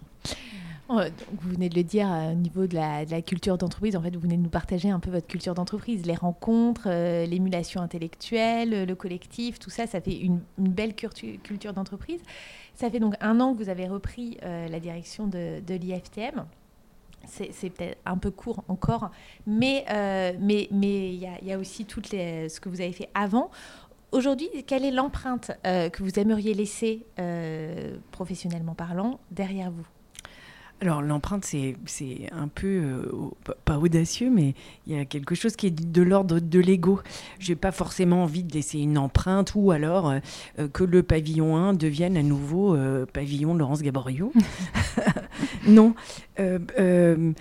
Oh, 0.89 0.99
vous 1.31 1.49
venez 1.51 1.69
de 1.69 1.75
le 1.75 1.83
dire 1.83 2.11
euh, 2.11 2.33
au 2.33 2.35
niveau 2.35 2.67
de 2.67 2.75
la, 2.75 3.21
culture 3.21 3.57
d'entreprise. 3.57 3.95
En 3.95 4.01
fait, 4.01 4.13
vous 4.13 4.19
venez 4.19 4.35
de 4.35 4.41
nous 4.41 4.49
partager 4.49 4.89
un 4.89 4.99
peu 4.99 5.11
votre 5.11 5.27
culture 5.27 5.53
d'entreprise, 5.53 6.05
les 6.05 6.15
rencontres, 6.15 6.87
euh, 6.87 7.25
l'émulation 7.25 7.81
intellectuelle, 7.81 8.85
le 8.85 8.95
collectif, 8.95 9.59
tout 9.59 9.69
ça, 9.69 9.87
ça 9.87 10.01
fait 10.01 10.17
une, 10.17 10.41
belle 10.57 10.93
culture 10.93 11.73
d'entreprise. 11.73 12.19
Ça 12.75 12.89
fait 12.89 12.99
donc 12.99 13.15
un 13.21 13.39
an 13.39 13.53
que 13.53 13.63
vous 13.63 13.69
avez 13.69 13.87
repris 13.87 14.37
euh, 14.43 14.67
la 14.67 14.79
direction 14.81 15.27
de, 15.27 15.61
l'IFTM. 15.69 16.45
C'est 17.25 17.69
peut-être 17.69 17.97
un 18.05 18.17
peu 18.17 18.31
court 18.31 18.65
encore, 18.67 19.09
mais 19.47 19.85
il 19.87 21.29
y, 21.45 21.53
a 21.53 21.57
aussi 21.57 21.85
tout 21.85 22.01
ce 22.03 22.59
que 22.59 22.67
vous 22.67 22.81
avez 22.81 22.91
fait 22.91 23.07
avant. 23.13 23.49
Aujourd'hui, 24.11 24.49
quelle 24.67 24.83
est 24.83 24.91
l'empreinte 24.91 25.51
que 25.63 26.03
vous 26.03 26.19
aimeriez 26.19 26.53
laisser, 26.53 27.05
professionnellement 28.11 28.75
parlant, 28.75 29.21
derrière 29.31 29.71
vous? 29.71 29.85
Alors 30.83 31.01
l'empreinte, 31.01 31.45
c'est, 31.45 31.77
un 32.33 32.49
peu, 32.49 32.67
euh, 32.67 33.05
pas 33.63 33.77
audacieux, 33.77 34.29
mais 34.29 34.53
il 34.85 34.93
y 34.93 34.99
a 34.99 35.05
quelque 35.05 35.33
chose 35.33 35.55
qui 35.55 35.67
est 35.67 35.71
de 35.91 36.01
l'ordre 36.01 36.41
de 36.41 36.59
l'ego. 36.59 36.99
Je 37.39 37.51
n'ai 37.51 37.55
pas 37.55 37.71
forcément 37.71 38.23
envie 38.23 38.43
de 38.43 38.53
laisser 38.53 38.79
une 38.79 38.97
empreinte 38.97 39.53
ou 39.55 39.71
alors 39.71 40.09
euh, 40.09 40.19
euh, 40.59 40.67
que 40.67 40.83
le 40.83 41.01
pavillon 41.01 41.55
1 41.55 41.73
devienne 41.75 42.17
à 42.17 42.23
nouveau 42.23 42.75
pavillon 43.13 43.55
Laurence 43.55 43.81
Gaboriou. 43.81 44.33
non, 45.67 45.95
je 46.37 47.31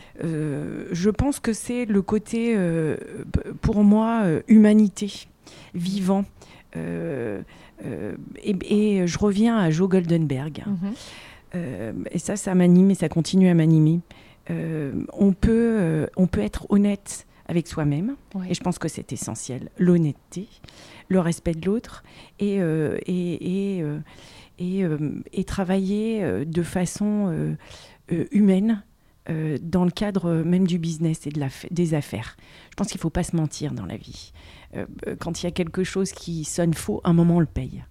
pense 1.11 1.41
que 1.41 1.53
c'est 1.53 1.85
le 1.85 2.01
côté, 2.01 2.57
pour 3.61 3.83
moi, 3.83 4.23
humanité, 4.47 5.27
vivant. 5.75 6.25
Et, 6.77 7.43
je 9.05 9.19
reviens 9.19 9.59
à 9.59 9.71
Joe 9.73 9.89
Goldenberg. 9.89 10.63
Mm-hmm. 10.65 10.95
Et 11.55 12.19
ça, 12.19 12.37
ça 12.37 12.55
m'anime 12.55 12.91
et 12.91 12.95
ça 12.95 13.09
continue 13.09 13.49
à 13.49 13.55
m'animer. 13.55 14.01
Euh, 14.51 15.05
on, 15.13 15.33
peut, 15.33 15.77
euh, 15.81 16.07
on 16.17 16.27
peut 16.27 16.41
être 16.41 16.67
honnête 16.71 17.27
avec 17.47 17.69
soi-même, 17.69 18.17
et 18.49 18.55
je 18.55 18.61
pense 18.61 18.79
que 18.79 18.89
c'est 18.89 19.13
essentiel, 19.13 19.69
l'honnêteté, 19.77 20.49
le 21.09 21.21
respect 21.21 21.53
de 21.53 21.67
l'autre, 21.67 22.03
et, 22.39 22.57
et, 22.57 23.79
et, 23.79 24.85
et, 25.33 25.45
travailler 25.45 26.47
de 26.47 26.63
façon 26.63 27.57
humaine 28.09 28.85
dans 29.29 29.85
le 29.85 29.91
cadre 29.91 30.35
même 30.45 30.67
du 30.67 30.79
business 30.79 31.27
et 31.27 31.31
de 31.31 31.41
la, 31.41 31.49
des 31.71 31.95
affaires. 31.95 32.37
Je 32.71 32.77
pense 32.77 32.87
qu'il 32.87 32.99
ne 32.99 33.03
faut 33.03 33.11
pas 33.11 33.25
se 33.25 33.37
mentir 33.37 33.73
dans 33.73 33.87
la 33.87 33.97
vie. 33.97 34.33
quand 35.19 35.43
il 35.43 35.47
y 35.47 35.49
a 35.49 35.53
quelque 35.53 35.85
chose 35.85 36.13
qui 36.13 36.45
sonne 36.45 36.75
faux, 36.75 37.01
un 37.05 37.13
moment 37.13 37.37
on 37.37 37.41
le 37.41 37.47
paye. 37.47 37.85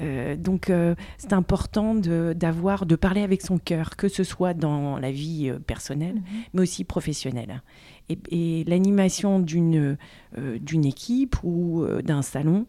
Euh, 0.00 0.36
donc 0.36 0.70
euh, 0.70 0.94
c'est 1.18 1.32
important 1.32 1.94
d'avoir, 1.94 2.86
de, 2.86 2.96
parler 2.96 3.22
avec 3.22 3.42
son 3.42 3.58
cœur, 3.58 3.96
que 3.96 4.08
ce 4.08 4.24
soit 4.24 4.54
dans 4.54 4.98
la 4.98 5.10
vie 5.10 5.50
euh, 5.50 5.58
personnelle, 5.58 6.16
mhm. 6.16 6.22
mais 6.54 6.62
aussi 6.62 6.84
professionnelle. 6.84 7.62
Et, 8.08 8.64
l'animation 8.66 9.40
d'une 9.40 9.96
d'une 10.36 10.84
équipe 10.84 11.36
ou 11.42 11.86
d'un 12.02 12.20
salon, 12.22 12.66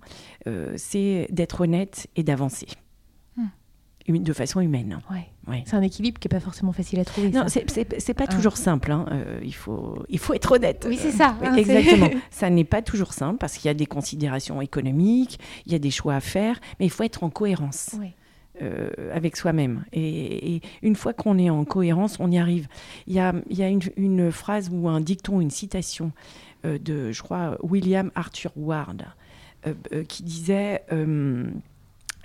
c'est 0.78 1.28
d'être 1.30 1.62
honnête 1.62 2.08
et 2.16 2.24
d'avancer 2.24 2.68
de 4.08 4.34
façon 4.34 4.62
humaine. 4.62 5.00
Ouais. 5.48 5.64
C'est 5.66 5.76
un 5.76 5.82
équilibre 5.82 6.20
qui 6.20 6.28
n'est 6.28 6.38
pas 6.38 6.40
forcément 6.40 6.72
facile 6.72 7.00
à 7.00 7.06
trouver. 7.06 7.30
Non, 7.30 7.46
c'est 7.48 8.14
pas 8.14 8.28
toujours 8.28 8.54
ah. 8.56 8.60
simple. 8.60 8.92
Hein. 8.92 9.06
Euh, 9.12 9.40
il, 9.44 9.54
faut, 9.54 10.04
il 10.10 10.20
faut 10.20 10.34
être 10.34 10.52
honnête. 10.52 10.86
Oui, 10.88 10.98
c'est 11.00 11.12
ça. 11.12 11.36
Hein, 11.42 11.56
exactement. 11.56 12.10
ça 12.32 12.50
n'est 12.50 12.64
pas 12.64 12.82
toujours 12.82 13.14
simple 13.14 13.38
parce 13.38 13.58
qu'il 13.58 13.68
y 13.68 13.72
a 13.72 13.76
des 13.76 13.86
considérations 13.86 14.62
économiques, 14.62 15.40
il 15.66 15.72
y 15.72 15.76
a 15.76 15.80
des 15.80 15.92
choix 15.92 16.16
à 16.16 16.20
faire, 16.20 16.60
mais 16.80 16.86
il 16.86 16.90
faut 16.90 17.04
être 17.04 17.24
en 17.24 17.30
cohérence. 17.30 17.96
Euh, 18.62 18.90
avec 19.14 19.36
soi-même. 19.36 19.84
Et, 19.92 20.62
une 20.82 20.96
fois 20.96 21.12
qu'on 21.12 21.38
est 21.38 21.50
en 21.50 21.66
cohérence, 21.66 22.18
on 22.22 22.32
y 22.32 22.38
arrive. 22.38 22.70
Il 23.06 23.14
y 23.14 23.20
a, 23.20 23.34
il 23.50 23.58
y 23.58 23.64
a 23.64 23.68
une, 23.68 24.32
phrase 24.32 24.70
ou 24.72 24.88
un 24.88 25.02
dicton, 25.02 25.42
une 25.42 25.50
citation 25.50 26.14
euh, 26.64 26.78
de, 26.78 27.12
je 27.12 27.22
crois, 27.22 27.58
William 27.62 28.12
Arthur 28.16 28.52
Ward, 28.56 29.06
qui 30.08 30.22
disait 30.22 30.84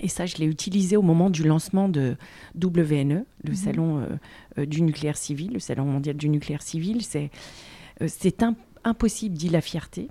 et 0.01 0.09
ça, 0.09 0.27
je 0.27 0.37
l'ai 0.37 0.47
utilisé 0.47 0.97
au 0.97 1.03
moment 1.03 1.31
du 1.31 1.45
lancement 1.45 1.89
de 1.89 2.17
WNE, 2.61 3.25
le 3.45 3.51
mhm. 3.51 3.55
salon 3.55 3.99
euh, 3.99 4.07
euh, 4.59 4.67
du 4.67 4.83
nucléaire 4.83 5.17
civil, 5.17 5.53
le 5.53 5.61
salon 5.61 5.85
mondial 5.85 6.17
du 6.17 6.29
nucléaire 6.29 6.63
civil. 6.63 7.03
C'est 7.03 7.31
euh, 8.03 8.53
impossible, 8.85 9.37
dit 9.37 9.51
la 9.51 9.61
fierté. 9.61 10.09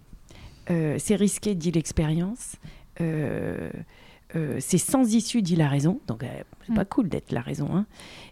c'est 0.68 1.16
risqué, 1.16 1.56
dit 1.56 1.72
l'expérience. 1.72 2.58
c'est 2.98 4.78
sans 4.78 5.14
issue, 5.14 5.42
dit 5.42 5.56
la 5.56 5.68
raison. 5.68 6.00
Donc, 6.08 6.24
c'est 6.68 6.76
pas 6.76 6.84
mm. 6.84 6.90
cool 6.90 7.10
d'être 7.10 7.32
la 7.32 7.42
raison. 7.42 7.76
Hein. 7.76 7.88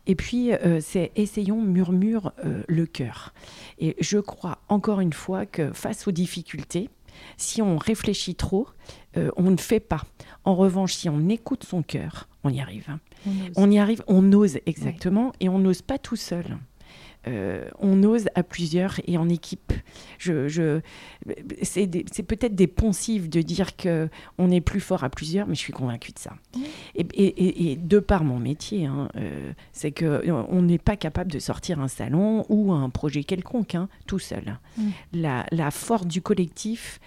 Et 0.05 0.13
puis, 0.13 0.51
c'est 0.79 1.11
essayons, 1.15 1.61
murmure 1.61 2.33
le 2.67 2.85
cœur. 2.85 3.33
Et 3.79 3.95
je 3.99 4.19
crois 4.19 4.59
encore 4.69 4.99
une 4.99 5.13
fois 5.13 5.47
que 5.47 5.73
face 5.73 6.07
aux 6.07 6.11
difficultés, 6.11 6.89
si 7.37 7.61
on 7.61 7.77
réfléchit 7.77 8.35
trop, 8.35 8.67
on 9.15 9.49
ne 9.51 9.57
fait 9.57 9.79
pas. 9.79 10.03
En 10.43 10.55
revanche, 10.55 10.93
si 10.93 11.09
on 11.09 11.27
écoute 11.29 11.63
son 11.63 11.81
cœur, 11.81 12.27
on 12.43 12.49
y 12.49 12.61
arrive. 12.61 12.97
On, 13.55 13.69
y 13.69 13.79
arrive, 13.79 14.03
on 14.07 14.31
ose 14.31 14.59
exactement, 14.65 15.33
et 15.39 15.49
on 15.49 15.59
n'ose 15.59 15.81
pas 15.81 15.97
tout 15.97 16.15
seul. 16.15 16.57
Euh, 17.27 17.69
on 17.79 18.03
ose 18.03 18.27
à 18.35 18.43
plusieurs 18.43 18.99
et 19.05 19.17
en 19.17 19.29
équipe. 19.29 19.73
Je, 20.17 20.79
c'est 21.61 22.23
peut-être 22.23 22.55
des 22.55 22.67
poncifs 22.67 23.29
de 23.29 23.41
dire 23.41 23.75
que 23.75 24.09
on 24.37 24.49
est 24.49 24.61
plus 24.61 24.79
fort 24.79 25.03
à 25.03 25.09
plusieurs, 25.09 25.47
mais 25.47 25.55
je 25.55 25.59
suis 25.59 25.73
convaincue 25.73 26.11
de 26.11 26.19
ça. 26.19 26.33
Et, 26.95 27.75
de 27.75 27.99
par 27.99 28.23
mon 28.23 28.39
métier, 28.39 28.85
hein, 28.85 29.09
euh, 29.15 29.51
c'est 29.73 29.91
que 29.91 30.05
euh, 30.05 30.43
on 30.49 30.61
n'est 30.61 30.77
pas 30.77 30.95
capable 30.95 31.31
de 31.31 31.39
sortir 31.39 31.79
un 31.79 31.87
salon 31.87 32.45
ou 32.49 32.71
un 32.71 32.89
projet 32.89 33.23
quelconque 33.23 33.75
hein, 33.75 33.89
tout 34.05 34.19
seul. 34.19 34.57
Mm. 34.77 34.89
La, 35.13 35.71
force 35.71 36.07
du 36.07 36.21
collectif 36.21 36.99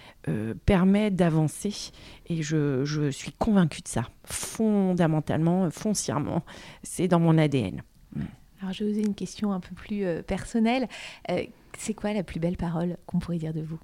permet 0.65 1.09
d'avancer 1.09 1.91
et 2.27 2.43
je, 2.43 3.09
suis 3.11 3.31
convaincue 3.31 3.81
de 3.81 3.87
ça, 3.87 4.03
fondamentalement, 4.23 5.69
foncièrement. 5.71 6.43
C'est 6.83 7.07
dans 7.07 7.19
mon 7.19 7.37
ADN. 7.37 7.81
Mm. 8.15 8.21
Alors, 8.61 8.73
je 8.73 8.83
vais 8.83 8.91
oser 8.91 9.01
une 9.01 9.15
question 9.15 9.51
un 9.51 9.59
peu 9.59 9.73
plus 9.73 10.05
euh, 10.05 10.21
personnelle. 10.21 10.87
Euh, 11.29 11.43
c'est 11.77 11.93
quoi 11.95 12.13
la 12.13 12.23
plus 12.23 12.39
belle 12.39 12.57
parole 12.57 12.97
qu'on 13.07 13.19
pourrait 13.19 13.37
dire 13.37 13.53
de 13.53 13.61
vous? 13.61 13.79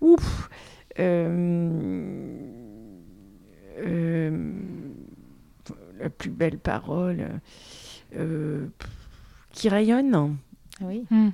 Ouf 0.00 0.48
euh, 0.98 2.40
La 5.98 6.10
plus 6.10 6.30
belle 6.30 6.58
parole 6.58 7.40
qui 9.50 9.68
rayonne? 9.68 10.36
Oui. 10.80 11.04
Hmm. 11.10 11.30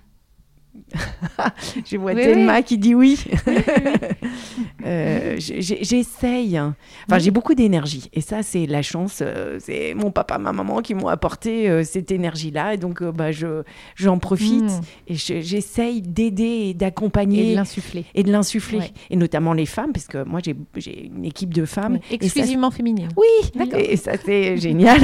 Je 1.86 1.96
vois 1.96 2.14
Thelma 2.14 2.62
qui 2.62 2.78
dit 2.78 2.94
oui. 2.94 3.18
euh, 4.86 5.36
J'essaye. 5.38 6.58
Enfin, 6.58 7.18
j'ai 7.18 7.30
beaucoup 7.30 7.54
d'énergie. 7.54 8.08
Et 8.12 8.20
ça, 8.20 8.42
c'est 8.42 8.66
la 8.66 8.82
chance. 8.82 9.20
Euh, 9.22 9.58
c'est 9.60 9.94
mon 9.94 10.10
papa, 10.10 10.38
ma 10.38 10.52
maman 10.52 10.80
qui 10.80 10.94
m'ont 10.94 11.08
apporté 11.08 11.68
euh, 11.68 11.84
cette 11.84 12.10
énergie-là. 12.10 12.74
Et 12.74 12.76
donc, 12.76 13.02
bah, 13.02 13.30
j'en 13.32 14.18
profite. 14.18 14.64
Hmm. 14.64 14.80
Et 15.08 15.14
j'essaye 15.14 16.02
d'aider 16.02 16.68
et 16.68 16.74
d'accompagner. 16.74 17.48
Et 17.48 17.50
de 17.52 17.56
l'insuffler. 17.56 18.04
Et 18.14 18.22
de 18.22 18.32
l'insuffler. 18.32 18.80
Et 19.10 19.16
notamment 19.16 19.52
les 19.52 19.66
femmes, 19.66 19.92
parce 19.92 20.06
que 20.06 20.24
moi, 20.24 20.40
j'ai 20.76 21.06
une 21.06 21.24
équipe 21.24 21.54
de 21.54 21.64
femmes. 21.64 21.98
Exclusivement 22.10 22.70
féminines. 22.70 23.08
Oui, 23.16 23.50
et 23.74 23.96
ça, 23.96 24.12
c'est 24.24 24.56
génial. 24.58 25.00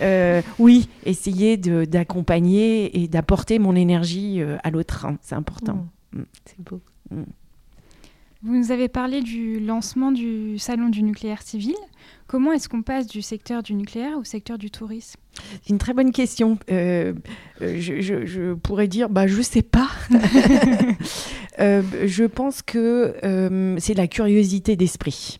oui, 0.58 0.88
essayer 1.04 1.56
d'accompagner 1.56 3.02
et 3.02 3.08
d'apporter 3.08 3.58
mon 3.58 3.74
énergie 3.74 4.29
euh, 4.38 4.56
à 4.62 4.70
l'autre. 4.70 5.06
Hein. 5.06 5.18
C'est 5.22 5.34
important. 5.34 5.86
Mm. 6.12 6.20
Mm. 6.20 6.26
C'est 6.44 6.60
beau. 6.60 6.80
Mm. 7.10 7.22
Vous 8.42 8.56
nous 8.56 8.72
avez 8.72 8.88
parlé 8.88 9.20
du 9.20 9.60
lancement 9.60 10.12
du 10.12 10.58
salon 10.58 10.88
du 10.88 11.02
nucléaire 11.02 11.42
civil. 11.42 11.74
Comment 12.26 12.52
est-ce 12.52 12.70
qu'on 12.70 12.80
passe 12.80 13.06
du 13.06 13.20
secteur 13.20 13.62
du 13.62 13.74
nucléaire 13.74 14.16
au 14.16 14.24
secteur 14.24 14.56
du 14.56 14.70
tourisme? 14.70 15.20
C'est 15.62 15.68
une 15.68 15.78
très 15.78 15.92
bonne 15.92 16.10
question. 16.10 16.58
Euh, 16.70 17.12
euh, 17.60 17.78
je, 17.78 18.54
pourrais 18.54 18.88
dire, 18.88 19.10
bah, 19.10 19.26
je 19.26 19.36
ne 19.36 19.42
sais 19.42 19.62
pas. 19.62 19.90
je 21.58 22.24
pense 22.24 22.62
que 22.62 23.14
c'est 23.78 23.94
la 23.94 24.08
curiosité 24.08 24.74
d'esprit. 24.74 25.38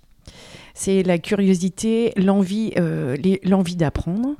C'est 0.74 1.02
la 1.02 1.18
curiosité, 1.18 2.12
l'envie, 2.16 2.72
l'envie 3.44 3.76
d'apprendre. 3.76 4.36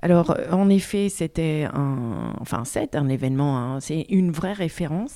Alors, 0.00 0.36
en 0.50 0.68
effet, 0.68 1.08
c'était 1.08 1.66
un, 1.72 2.34
enfin, 2.40 2.64
c'est 2.64 2.94
un 2.94 3.08
événement, 3.08 3.56
hein. 3.56 3.80
c'est 3.80 4.06
une 4.10 4.30
vraie 4.32 4.52
référence. 4.52 5.14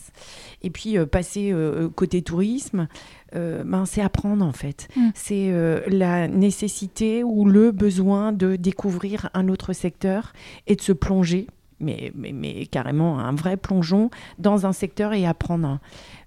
Et 0.62 0.70
puis, 0.70 0.96
passer 1.06 1.54
côté 1.94 2.22
tourisme, 2.22 2.88
ben, 3.34 3.84
c'est 3.86 4.00
apprendre 4.00 4.44
en 4.44 4.52
fait. 4.52 4.88
Mm. 4.96 5.08
C'est 5.14 5.52
la 5.88 6.28
nécessité 6.28 7.22
ou 7.22 7.44
le 7.44 7.70
besoin 7.70 8.32
de 8.32 8.56
découvrir 8.56 9.30
un 9.34 9.48
autre 9.48 9.72
secteur 9.72 10.32
et 10.66 10.76
de 10.76 10.80
se 10.82 10.92
plonger 10.92 11.46
mais, 11.80 12.12
mais, 12.14 12.66
carrément 12.66 13.18
un 13.18 13.34
vrai 13.34 13.56
plongeon 13.56 14.10
dans 14.38 14.66
un 14.66 14.72
secteur 14.72 15.12
et 15.12 15.26
apprendre 15.26 15.78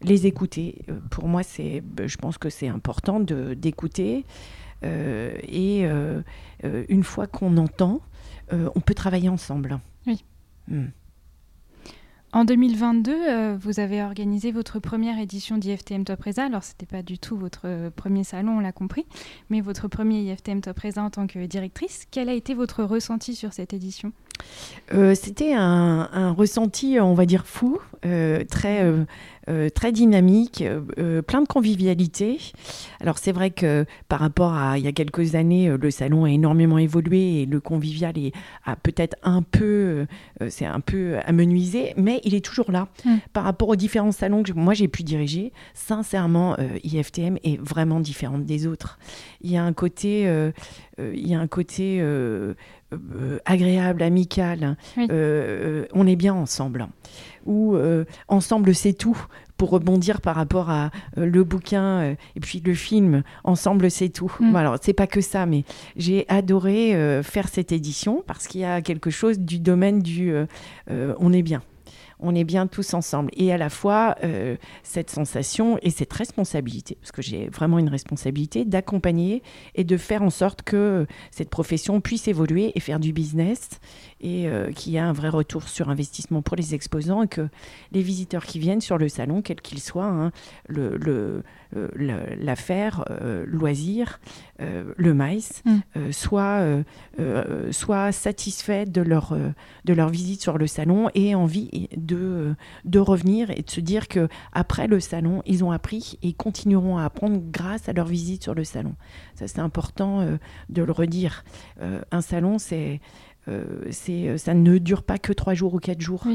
les 0.02 0.28
écouter. 0.28 0.84
Euh, 0.90 1.00
pour 1.10 1.28
moi, 1.28 1.44
c'est, 1.44 1.82
ben, 1.82 2.08
je 2.08 2.18
pense 2.18 2.38
que 2.38 2.50
c'est 2.50 2.68
important 2.68 3.20
de, 3.20 3.54
d'écouter. 3.54 4.26
Euh, 4.84 5.34
et 5.44 5.86
euh, 5.86 6.22
une 6.90 7.04
fois 7.04 7.28
qu'on 7.28 7.58
entend, 7.58 8.02
on 8.76 8.82
peut 8.82 8.94
travailler 8.94 9.30
ensemble. 9.30 9.80
Oui. 10.06 10.26
Hmm. 10.68 10.88
En 12.34 12.44
2022, 12.44 13.56
vous 13.56 13.80
avez 13.80 14.04
organisé 14.04 14.52
votre 14.52 14.80
première 14.80 15.18
édition 15.20 15.58
d'IFTM 15.58 16.04
Top 16.04 16.22
Reza. 16.22 16.44
Alors, 16.44 16.62
ce 16.62 16.72
n'était 16.72 16.86
pas 16.86 17.02
du 17.02 17.18
tout 17.18 17.38
votre 17.38 17.90
premier 17.96 18.26
salon, 18.26 18.58
on 18.58 18.60
l'a 18.60 18.74
compris, 18.74 19.06
mais 19.50 19.62
votre 19.62 19.88
premier 19.88 20.22
IFTM 20.24 20.60
Top 20.60 20.80
Reza 20.80 21.02
en 21.02 21.10
tant 21.10 21.28
que 21.28 21.46
directrice. 21.46 22.06
Quel 22.12 22.28
a 22.28 22.34
été 22.34 22.54
votre 22.54 22.84
ressenti 22.84 23.36
sur 23.36 23.54
cette 23.54 23.72
édition? 23.72 24.12
C'était 25.16 25.54
un, 25.54 26.34
ressenti, 26.38 27.00
on 27.00 27.14
va 27.14 27.26
dire, 27.26 27.46
fou, 27.46 27.80
euh, 28.06 28.44
très, 28.50 28.84
euh, 29.50 29.70
très 29.70 29.92
dynamique, 29.92 30.64
plein 31.28 31.42
de 31.42 31.48
convivialité. 31.48 32.40
Alors 33.00 33.18
c'est 33.18 33.32
vrai 33.32 33.52
que 33.52 33.86
par 34.08 34.20
rapport 34.20 34.54
à 34.54 34.78
il 34.78 34.86
y 34.86 34.88
a 34.88 34.92
quelques 34.92 35.36
années, 35.36 35.76
le 35.76 35.92
salon 35.92 36.26
a 36.26 36.30
énormément 36.30 36.78
évolué 36.78 37.42
et 37.42 37.46
le 37.46 37.60
convivial 37.60 38.18
est, 38.18 38.34
a 38.66 38.76
peut-être 38.76 39.16
un 39.24 39.42
peu, 39.42 40.06
c'est 40.50 40.66
un 40.66 40.80
peu 40.80 41.18
amenuisé, 41.26 41.94
mais 41.98 42.22
il 42.24 42.36
est 42.36 42.44
toujours 42.46 42.72
là. 42.72 42.88
Mm. 43.06 43.16
Par 43.34 43.44
rapport 43.44 43.70
aux 43.70 43.76
différents 43.76 44.12
salons 44.12 44.44
que 44.44 44.54
moi 44.54 44.74
j'ai 44.74 44.88
pu 44.88 45.04
diriger, 45.04 45.52
sincèrement, 45.74 46.56
IFTM 46.84 47.38
est 47.44 47.60
vraiment 47.60 48.00
différente 48.00 48.46
des 48.46 48.68
autres. 48.68 49.00
Il 49.42 49.52
y 49.52 49.58
a 49.58 49.64
un 49.64 49.74
côté, 49.74 50.22
il 51.00 51.28
y 51.28 51.34
a 51.34 51.40
un 51.40 51.48
côté 51.48 52.02
euh, 52.94 53.40
agréable, 53.46 54.04
amical. 54.04 54.64
Hein. 54.64 54.78
Euh, 54.98 55.06
euh, 55.10 55.86
on 55.94 56.08
est 56.08 56.18
bien 56.18 56.34
ensemble. 56.34 56.88
Ou 57.46 57.78
ensemble, 58.28 58.76
c'est 58.76 58.94
tout. 58.94 59.18
Pour 59.58 59.70
rebondir 59.70 60.22
par 60.22 60.36
rapport 60.36 60.72
à 60.72 60.90
le 61.16 61.44
bouquin 61.44 62.16
et 62.36 62.40
puis 62.40 62.64
le 62.66 62.74
film, 62.74 63.22
ensemble, 63.44 63.92
c'est 63.92 64.10
tout. 64.10 64.36
Mm. 64.40 64.56
Alors, 64.56 64.78
c'est 64.82 64.94
pas 64.94 65.06
que 65.06 65.22
ça, 65.22 65.46
mais 65.46 65.66
j'ai 65.96 66.26
adoré 66.30 67.22
faire 67.24 67.48
cette 67.48 67.72
édition 67.72 68.24
parce 68.26 68.48
qu'il 68.48 68.62
y 68.62 68.66
a 68.66 68.82
quelque 68.82 69.12
chose 69.12 69.40
du 69.40 69.60
domaine 69.60 70.02
du 70.02 70.34
on 70.88 71.34
est 71.34 71.44
bien 71.44 71.62
on 72.22 72.36
est 72.36 72.44
bien 72.44 72.68
tous 72.68 72.94
ensemble. 72.94 73.32
Et 73.36 73.52
à 73.52 73.58
la 73.58 73.70
fois, 73.70 74.16
euh, 74.24 74.56
cette 74.84 75.10
sensation 75.10 75.78
et 75.82 75.90
cette 75.90 76.14
responsabilité, 76.14 76.98
parce 77.02 77.12
que 77.12 77.22
j'ai 77.22 77.50
vraiment 77.50 77.80
une 77.80 77.90
responsabilité 77.90 78.64
d'accompagner 78.64 79.42
et 79.76 79.84
de 79.84 79.98
faire 79.98 80.22
en 80.22 80.30
sorte 80.30 80.62
que 80.62 81.08
cette 81.32 81.50
profession 81.50 82.00
puisse 82.00 82.28
évoluer 82.28 82.72
et 82.76 82.80
faire 82.80 83.00
du 83.00 83.12
business 83.12 83.70
et 84.22 84.48
euh, 84.48 84.72
qu'il 84.72 84.94
y 84.94 84.98
ait 84.98 85.00
un 85.00 85.14
vrai 85.14 85.30
retour 85.30 85.68
sur 85.68 85.90
investissement 85.90 86.42
pour 86.42 86.56
les 86.56 86.76
exposants 86.76 87.24
et 87.24 87.28
que 87.28 87.50
les 87.92 88.02
visiteurs 88.02 88.46
qui 88.46 88.60
viennent 88.60 88.82
sur 88.82 88.98
le 88.98 89.10
salon, 89.10 89.42
quel 89.42 89.60
qu'il 89.62 89.80
soit, 89.80 90.06
hein, 90.06 90.32
le, 90.68 91.44
euh, 91.76 91.88
l'affaire, 92.40 93.06
loisir, 93.46 94.20
le 94.60 95.14
maïs, 95.14 95.64
mm. 95.66 96.12
soient, 96.12 96.84
soit 97.72 98.12
satisfaits 98.12 98.86
de 98.86 99.02
leur, 99.02 99.36
de 99.86 99.94
leur 99.94 100.10
visite 100.10 100.42
sur 100.42 100.58
le 100.58 100.68
salon 100.68 101.10
et 101.16 101.34
envie 101.34 101.88
de, 101.96 102.11
de 102.16 103.00
revenir 103.00 103.52
et 103.52 103.62
de 103.62 103.70
se 103.70 103.80
dire 103.80 104.08
que 104.08 104.28
après 104.54 104.88
le 104.88 105.00
salon, 105.00 105.42
ils 105.46 105.64
ont 105.64 105.72
appris 105.72 106.18
et 106.22 106.34
continueront 106.34 106.98
à 106.98 107.06
apprendre 107.06 107.42
grâce 107.52 107.90
à 107.90 107.94
leur 107.94 108.08
visite 108.08 108.44
sur 108.44 108.54
le 108.54 108.64
salon. 108.64 108.96
Ça, 109.36 109.48
c'est 109.48 109.60
important 109.60 110.26
de 110.70 110.82
le 110.82 110.92
redire. 110.92 111.44
un 112.12 112.22
salon, 112.22 112.58
c'est 112.60 113.02
euh, 113.48 113.90
euh, 114.10 114.38
ça 114.38 114.54
ne 114.54 114.78
dure 114.78 115.04
pas 115.04 115.18
que 115.18 115.34
trois 115.34 115.54
jours 115.54 115.74
ou 115.74 115.80
quatre 115.80 116.02
jours. 116.02 116.26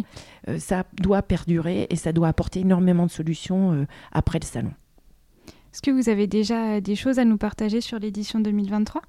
Euh, 0.49 0.59
ça 0.59 0.85
doit 1.00 1.23
perdurer 1.23 1.87
et 1.90 1.97
ça 1.97 2.12
doit 2.12 2.28
apporter 2.28 2.61
énormément 2.61 3.06
de 3.06 3.10
solutions 3.10 3.86
après 4.12 4.39
le 4.41 4.47
salon. 4.47 4.73
Est-ce 5.73 5.82
que 5.82 5.91
vous 5.91 6.08
avez 6.08 6.26
déjà 6.26 6.80
des 6.80 6.97
choses 6.97 7.19
à 7.19 7.25
nous 7.25 7.36
partager 7.36 7.80
sur 7.80 7.99
l'édition 7.99 8.41
2023 8.41 9.02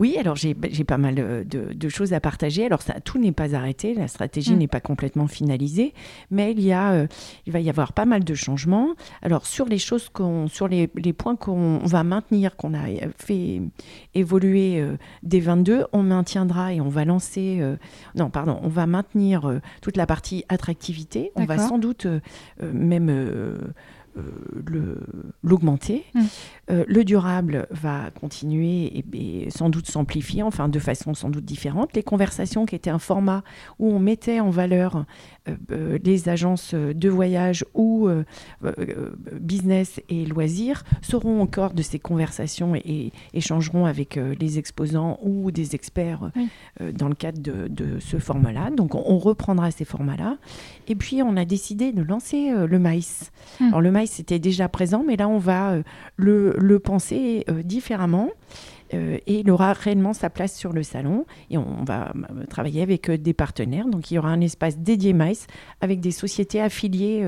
Oui, 0.00 0.16
alors 0.18 0.36
j'ai 0.36 0.54
pas 0.54 0.98
mal 0.98 1.14
de, 1.46 1.88
choses 1.88 2.12
à 2.12 2.20
partager. 2.20 2.66
Alors 2.66 2.82
ça, 2.82 2.94
tout 3.00 3.18
n'est 3.18 3.32
pas 3.32 3.54
arrêté, 3.54 3.94
la 3.94 4.08
stratégie 4.08 4.54
mm. 4.54 4.58
n'est 4.58 4.68
pas 4.68 4.80
complètement 4.80 5.26
finalisée, 5.26 5.94
mais 6.30 6.52
il, 6.52 6.60
y 6.60 6.72
a, 6.72 6.92
euh, 6.92 7.06
il 7.46 7.52
va 7.52 7.60
y 7.60 7.68
avoir 7.68 7.92
pas 7.92 8.04
mal 8.04 8.24
de 8.24 8.34
changements. 8.34 8.94
Alors 9.22 9.46
sur 9.46 9.66
les 9.66 9.78
choses 9.78 10.08
qu'on, 10.08 10.48
sur 10.48 10.68
les, 10.68 10.88
points 11.12 11.36
qu'on 11.36 11.78
va 11.78 12.04
maintenir, 12.04 12.56
qu'on 12.56 12.74
a 12.74 12.86
fait 13.18 13.62
évoluer 14.14 14.80
euh, 14.80 14.96
dès 15.22 15.40
22, 15.40 15.86
on 15.92 16.02
maintiendra 16.02 16.72
et 16.72 16.80
on 16.80 16.88
va 16.88 17.04
lancer, 17.04 17.58
euh, 17.60 17.76
non 18.14 18.30
pardon, 18.30 18.58
on 18.62 18.68
va 18.68 18.86
maintenir 18.86 19.60
toute 19.80 19.96
la 19.96 20.06
partie 20.06 20.44
attractivité. 20.48 21.32
On 21.36 21.44
va 21.44 21.58
sans 21.58 21.78
doute 21.78 22.06
même 22.60 23.08
euh, 23.10 23.58
l'augmenter. 25.42 26.04
Mm. 26.14 26.20
Euh, 26.70 26.84
le 26.86 27.04
durable 27.04 27.66
va 27.70 28.10
continuer 28.10 29.04
et, 29.12 29.50
sans 29.50 29.68
doute 29.68 29.86
s'amplifier, 29.86 30.42
enfin 30.42 30.68
de 30.68 30.78
façon 30.78 31.14
sans 31.14 31.30
doute 31.30 31.44
différente. 31.44 31.94
Les 31.94 32.02
conversations 32.02 32.66
qui 32.66 32.74
étaient 32.74 32.90
un 32.90 32.98
format 32.98 33.42
où 33.78 33.90
on 33.90 33.98
mettait 33.98 34.40
en 34.40 34.50
valeur 34.50 35.04
euh, 35.48 35.98
les 36.02 36.28
agences 36.28 36.74
de 36.74 37.08
voyage 37.08 37.64
ou 37.74 38.08
business 39.40 40.00
et 40.08 40.24
loisirs 40.24 40.84
seront 41.00 41.40
encore 41.40 41.74
de 41.74 41.82
ces 41.82 41.98
conversations 41.98 42.74
et, 42.74 43.12
échangeront 43.34 43.86
avec 43.86 44.18
les 44.38 44.58
exposants 44.58 45.18
ou 45.22 45.50
des 45.50 45.74
experts 45.74 46.30
dans 46.80 47.08
le 47.08 47.14
cadre 47.14 47.40
de, 47.40 47.98
ce 47.98 48.18
format-là. 48.18 48.70
Donc 48.70 48.94
on, 48.94 49.18
reprendra 49.18 49.70
ces 49.70 49.84
formats-là. 49.84 50.36
Et 50.88 50.94
puis 50.94 51.22
on 51.22 51.36
a 51.36 51.44
décidé 51.44 51.92
de 51.92 52.02
lancer 52.02 52.52
le 52.52 52.78
maïs. 52.78 53.30
Mm. 53.60 53.64
Alors 53.68 53.80
le 53.80 53.90
maïs 53.90 54.01
c'était 54.06 54.38
déjà 54.38 54.68
présent, 54.68 55.04
mais 55.06 55.16
là, 55.16 55.28
on 55.28 55.38
va 55.38 55.72
euh, 55.72 55.82
le, 56.16 56.78
penser 56.78 57.44
euh, 57.48 57.62
différemment. 57.62 58.30
Euh, 58.94 59.16
et 59.26 59.40
il 59.40 59.50
aura 59.50 59.72
réellement 59.72 60.12
sa 60.12 60.28
place 60.28 60.54
sur 60.54 60.72
le 60.72 60.82
salon. 60.82 61.24
Et 61.50 61.56
on 61.56 61.82
va 61.84 62.12
travailler 62.50 62.82
avec 62.82 63.10
des 63.10 63.32
partenaires. 63.32 63.88
Donc 63.88 64.10
il 64.10 64.14
y 64.14 64.18
aura 64.18 64.28
un 64.28 64.42
espace 64.42 64.76
dédié 64.76 65.14
maïs 65.14 65.46
avec 65.80 66.00
des 66.00 66.10
sociétés 66.10 66.60
affiliées 66.60 67.26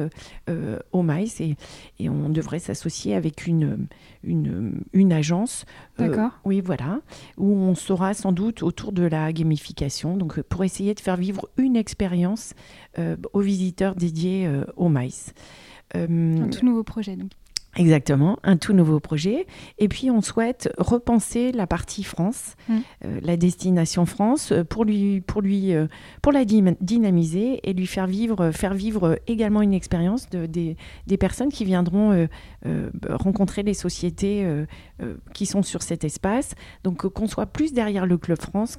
au 0.93 1.01
maïs. 1.01 1.41
Et, 1.41 1.57
et 1.99 2.11
on 2.11 2.29
devrait 2.29 2.59
s'associer 2.59 3.15
avec 3.15 3.47
une, 3.47 3.87
une, 4.23 4.83
une 4.93 5.13
agence. 5.15 5.65
D'accord. 5.97 6.33
oui, 6.45 6.61
voilà. 6.61 7.01
Où 7.39 7.51
on 7.51 7.75
sera 7.75 8.13
sans 8.13 8.33
doute 8.33 8.63
autour 8.63 8.93
de 8.93 9.05
la 9.05 9.33
gamification. 9.33 10.19
Donc 10.19 10.43
pour 10.43 10.65
essayer 10.65 10.93
de 10.93 11.01
faire 11.01 11.17
vivre 11.17 11.49
une 11.57 11.77
expérience 11.77 12.53
aux 13.33 13.41
visiteurs 13.41 13.95
dédiés 13.95 14.51
au 14.77 14.91
maïs. 14.91 15.33
Euh, 15.97 16.43
un 16.43 16.49
tout 16.49 16.65
nouveau 16.65 16.83
projet, 16.83 17.17
donc. 17.17 17.31
Exactement, 17.77 18.39
un 18.45 18.57
tout 18.57 18.73
nouveau 18.73 19.01
projet. 19.01 19.47
Et 19.79 19.89
puis 19.89 20.11
on 20.11 20.21
souhaite 20.21 20.73
repenser 20.79 21.53
la 21.53 21.67
partie 21.67 22.05
France, 22.05 22.55
mmh. 22.69 22.79
euh, 23.05 23.21
la 23.23 23.37
destination 23.37 24.07
France, 24.07 24.53
euh, 24.53 24.65
pour 24.65 24.85
lui, 24.85 25.21
pour 25.21 25.43
lui, 25.43 25.73
pour 26.23 26.33
la 26.33 26.45
dynamiser 26.45 27.61
et 27.69 27.73
lui 27.73 27.87
faire 27.87 28.07
vivre, 28.07 28.51
faire 28.53 28.75
vivre 28.75 29.19
également 29.27 29.63
une 29.63 29.75
expérience 29.75 30.29
de, 30.31 30.47
des, 30.47 30.77
des, 31.07 31.17
personnes 31.17 31.51
qui 31.51 31.65
viendront 31.65 32.29
rencontrer 33.09 33.63
les 33.63 33.75
sociétés 33.75 34.47
qui 35.33 35.47
sont 35.47 35.63
sur 35.63 35.83
cet 35.83 36.05
espace. 36.05 36.55
Donc 36.83 37.07
qu'on 37.09 37.27
soit 37.27 37.47
plus 37.47 37.73
derrière 37.73 38.07
le 38.07 38.19
Club 38.19 38.41
France, 38.41 38.79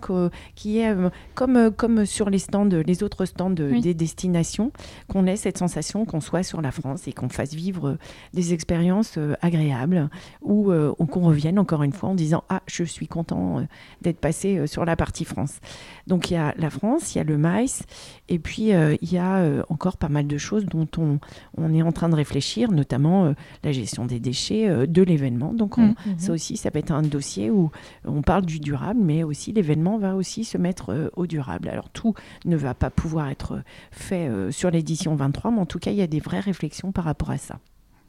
qui 0.56 0.80
est 0.80 0.94
comme, 1.34 1.72
comme 1.72 2.06
sur 2.06 2.30
les 2.30 2.40
stands, 2.40 2.66
les 2.66 3.04
autres 3.04 3.26
stands 3.26 3.50
des 3.50 3.94
destinations, 3.94 4.72
qu'on 5.08 5.26
ait 5.28 5.36
cette 5.36 5.58
sensation 5.58 6.06
qu'on 6.06 6.22
soit 6.22 6.44
sur 6.44 6.62
la 6.62 6.72
France 6.72 7.08
et 7.08 7.14
qu'on 7.14 7.30
fasse 7.30 7.54
vivre 7.54 7.98
des 8.34 8.54
expériences 8.54 8.85
euh, 9.18 9.34
agréables 9.42 10.10
ou 10.42 10.72
euh, 10.72 10.94
qu'on 10.94 11.22
revienne 11.22 11.60
encore 11.60 11.84
une 11.84 11.92
fois 11.92 12.10
en 12.10 12.16
disant 12.16 12.44
Ah, 12.50 12.62
je 12.68 12.84
suis 12.84 13.08
content 13.08 13.60
euh, 13.60 13.64
d'être 14.02 14.20
passé 14.20 14.68
sur 14.68 14.86
la 14.86 14.96
partie 14.96 15.26
France. 15.26 15.60
Donc 16.08 16.30
il 16.30 16.36
y 16.36 16.38
a 16.38 16.54
la 16.58 16.70
France, 16.70 17.16
il 17.16 17.18
y 17.18 17.22
a 17.22 17.24
le 17.24 17.38
maïs, 17.38 17.84
et 18.30 18.40
puis 18.40 18.70
il 18.70 19.12
y 19.12 19.18
a 19.18 19.44
encore 19.70 19.98
pas 19.98 20.10
mal 20.10 20.28
de 20.28 20.38
choses 20.38 20.66
dont 20.66 20.88
on, 20.98 21.20
on 21.58 21.74
est 21.74 21.82
en 21.82 21.92
train 21.92 22.10
de 22.10 22.16
réfléchir, 22.16 22.72
notamment 22.72 23.34
la 23.64 23.72
gestion 23.72 24.06
des 24.06 24.20
déchets 24.20 24.88
de 24.88 25.04
l'événement. 25.04 25.54
Donc 25.54 25.78
mmh, 25.78 25.84
mmh. 25.84 25.96
ça 26.18 26.32
aussi, 26.32 26.58
ça 26.58 26.72
peut 26.72 26.80
être 26.80 26.92
un 26.92 27.02
dossier 27.02 27.50
où 27.50 27.72
on 28.06 28.22
parle 28.22 28.46
du 28.46 28.60
durable, 28.60 29.00
mais 29.02 29.24
aussi 29.24 29.52
l'événement 29.52 29.98
va 29.98 30.16
aussi 30.16 30.44
se 30.44 30.58
mettre 30.58 31.12
au 31.16 31.28
durable. 31.28 31.70
Alors 31.70 31.90
tout 31.90 32.14
ne 32.46 32.56
va 32.56 32.74
pas 32.74 32.90
pouvoir 32.90 33.30
être 33.30 33.62
fait 33.92 34.30
sur 34.52 34.70
l'édition 34.70 35.16
23, 35.16 35.52
mais 35.52 35.60
en 35.60 35.66
tout 35.66 35.80
cas, 35.80 35.92
il 35.92 35.98
y 35.98 36.04
a 36.04 36.08
des 36.08 36.20
vraies 36.20 36.40
réflexions 36.40 36.92
par 36.92 37.06
rapport 37.06 37.32
à 37.32 37.38
ça. 37.38 37.60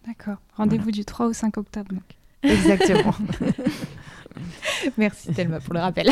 D'accord. 0.06 0.36
Rendez-vous 0.56 0.90
du 0.90 1.04
3 1.04 1.26
au 1.26 1.32
5 1.32 1.56
octobre. 1.56 1.92
Donc. 1.92 2.02
Exactement. 2.42 3.14
Merci 4.98 5.32
Thelma 5.32 5.60
pour 5.60 5.74
le 5.74 5.80
rappel. 5.80 6.08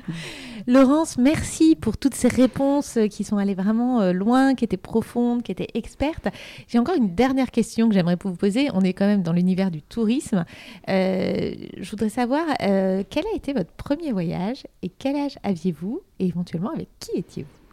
Laurence, 0.66 1.18
merci 1.18 1.76
pour 1.76 1.98
toutes 1.98 2.14
ces 2.14 2.28
réponses 2.28 2.98
qui 3.10 3.22
sont 3.22 3.36
allées 3.36 3.54
vraiment 3.54 4.00
euh, 4.00 4.12
loin, 4.12 4.54
qui 4.54 4.64
étaient 4.64 4.76
profondes, 4.78 5.42
qui 5.42 5.52
étaient 5.52 5.68
expertes. 5.74 6.28
J'ai 6.68 6.78
encore 6.78 6.94
une 6.94 7.14
dernière 7.14 7.50
question 7.50 7.88
que 7.88 7.94
j'aimerais 7.94 8.16
vous 8.22 8.34
poser. 8.34 8.68
On 8.72 8.80
est 8.80 8.94
quand 8.94 9.06
même 9.06 9.22
dans 9.22 9.32
l'univers 9.32 9.70
du 9.70 9.82
tourisme. 9.82 10.44
Euh, 10.88 11.54
je 11.78 11.90
voudrais 11.90 12.08
savoir 12.08 12.44
euh, 12.62 13.02
quel 13.08 13.24
a 13.26 13.36
été 13.36 13.52
votre 13.52 13.72
premier 13.72 14.12
voyage 14.12 14.66
et 14.82 14.88
quel 14.88 15.16
âge 15.16 15.38
aviez-vous? 15.42 16.00
Et 16.18 16.26
éventuellement 16.26 16.70
avec 16.70 16.88
qui 16.98 17.10
étiez-vous? 17.16 17.63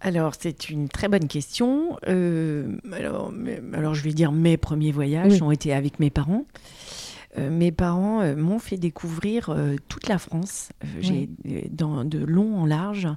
Alors, 0.00 0.34
c'est 0.38 0.70
une 0.70 0.88
très 0.88 1.08
bonne 1.08 1.26
question. 1.26 1.96
alors, 2.06 3.32
alors, 3.72 3.94
je 3.94 4.04
vais 4.04 4.12
dire 4.12 4.32
mes 4.32 4.56
premiers 4.56 4.92
voyages 4.92 5.42
ont 5.42 5.50
été 5.50 5.72
avec 5.72 5.98
mes 5.98 6.10
parents. 6.10 6.44
Euh, 7.36 7.50
mes 7.50 7.72
parents 7.72 8.20
euh, 8.20 8.34
m'ont 8.34 8.58
fait 8.58 8.76
découvrir 8.76 9.50
euh, 9.50 9.76
toute 9.88 10.08
la 10.08 10.18
France, 10.18 10.70
j'ai 11.00 11.28
dans 11.70 12.04
de 12.04 12.18
long 12.18 12.58
en 12.58 12.66
large. 12.66 13.08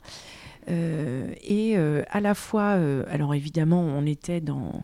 Euh, 0.69 1.33
et 1.43 1.73
euh, 1.75 2.03
à 2.09 2.21
la 2.21 2.33
fois, 2.33 2.75
euh, 2.75 3.03
alors 3.09 3.33
évidemment, 3.33 3.81
on 3.81 4.05
était 4.05 4.41
dans 4.41 4.83